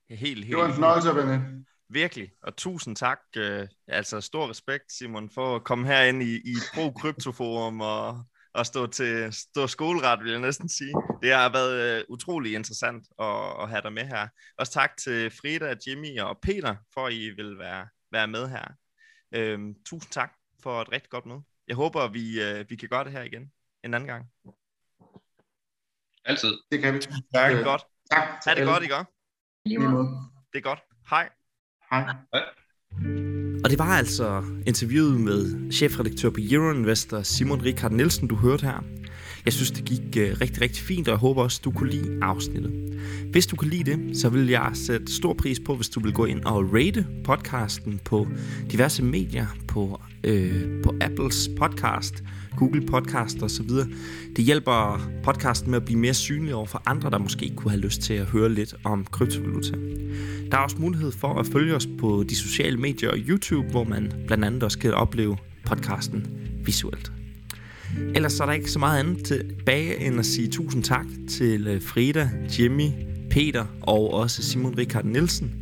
[0.09, 0.47] helt, helt.
[0.47, 1.39] Det var en fornøjelse at være med.
[1.89, 3.19] Virkelig, og tusind tak.
[3.37, 8.23] Øh, altså stor respekt, Simon, for at komme herind i, i Pro Kryptoforum og,
[8.53, 10.93] og stå til stå skoleret, vil jeg næsten sige.
[11.21, 14.27] Det har været øh, utrolig interessant at, at have dig med her.
[14.57, 18.65] Også tak til Frida, Jimmy og Peter, for at I vil være, være med her.
[19.31, 20.33] Øh, tusind tak
[20.63, 21.43] for et rigtig godt møde.
[21.67, 23.51] Jeg håber, vi, øh, vi kan gøre det her igen
[23.83, 24.25] en anden gang.
[26.25, 26.57] Altid.
[26.71, 26.99] Det kan vi.
[26.99, 27.51] Tak.
[27.51, 27.81] Det er godt.
[28.11, 28.27] Tak.
[28.45, 29.03] Ha' det godt, I gør.
[30.53, 30.79] Det er godt.
[31.09, 31.29] Hej.
[31.91, 32.03] Hej.
[33.63, 38.83] Og det var altså interviewet med chefredaktør på Euroinvestor, Simon Richard Nielsen, du hørte her.
[39.45, 42.19] Jeg synes, det gik uh, rigtig, rigtig fint, og jeg håber også, du kunne lide
[42.21, 42.99] afsnittet.
[43.31, 46.13] Hvis du kan lide det, så vil jeg sætte stor pris på, hvis du vil
[46.13, 48.27] gå ind og rate podcasten på
[48.71, 52.23] diverse medier, på, øh, på Apples podcast,
[52.57, 53.87] Google Podcast og så videre.
[54.35, 57.81] Det hjælper podcasten med at blive mere synlig over for andre, der måske kunne have
[57.81, 59.77] lyst til at høre lidt om kryptovaluta.
[60.51, 63.83] Der er også mulighed for at følge os på de sociale medier og YouTube, hvor
[63.83, 66.27] man blandt andet også kan opleve podcasten
[66.65, 67.11] visuelt.
[68.15, 71.67] Ellers så er der ikke så meget andet tilbage end at sige tusind tak til
[71.67, 72.89] øh, Frida, Jimmy,
[73.29, 75.55] Peter og også Simon Richard Nielsen.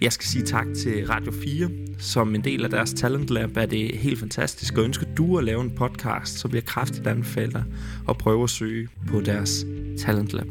[0.00, 3.66] Jeg skal sige tak til Radio 4 som en del af deres Talent Lab, er
[3.66, 4.78] det helt fantastisk.
[4.78, 7.64] Og ønsker du at lave en podcast, så bliver kraftigt anbefale dig
[8.08, 9.66] at prøve at søge på deres
[9.98, 10.46] Talent Lab.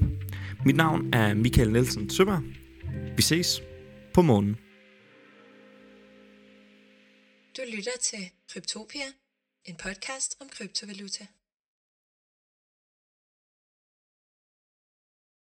[0.66, 2.44] Mit navn er Michael Nielsen Søberg.
[3.16, 3.62] Vi ses
[4.14, 4.58] på månen.
[7.58, 9.08] Du lytter til Kryptopia,
[9.66, 11.26] en podcast om kryptovaluta.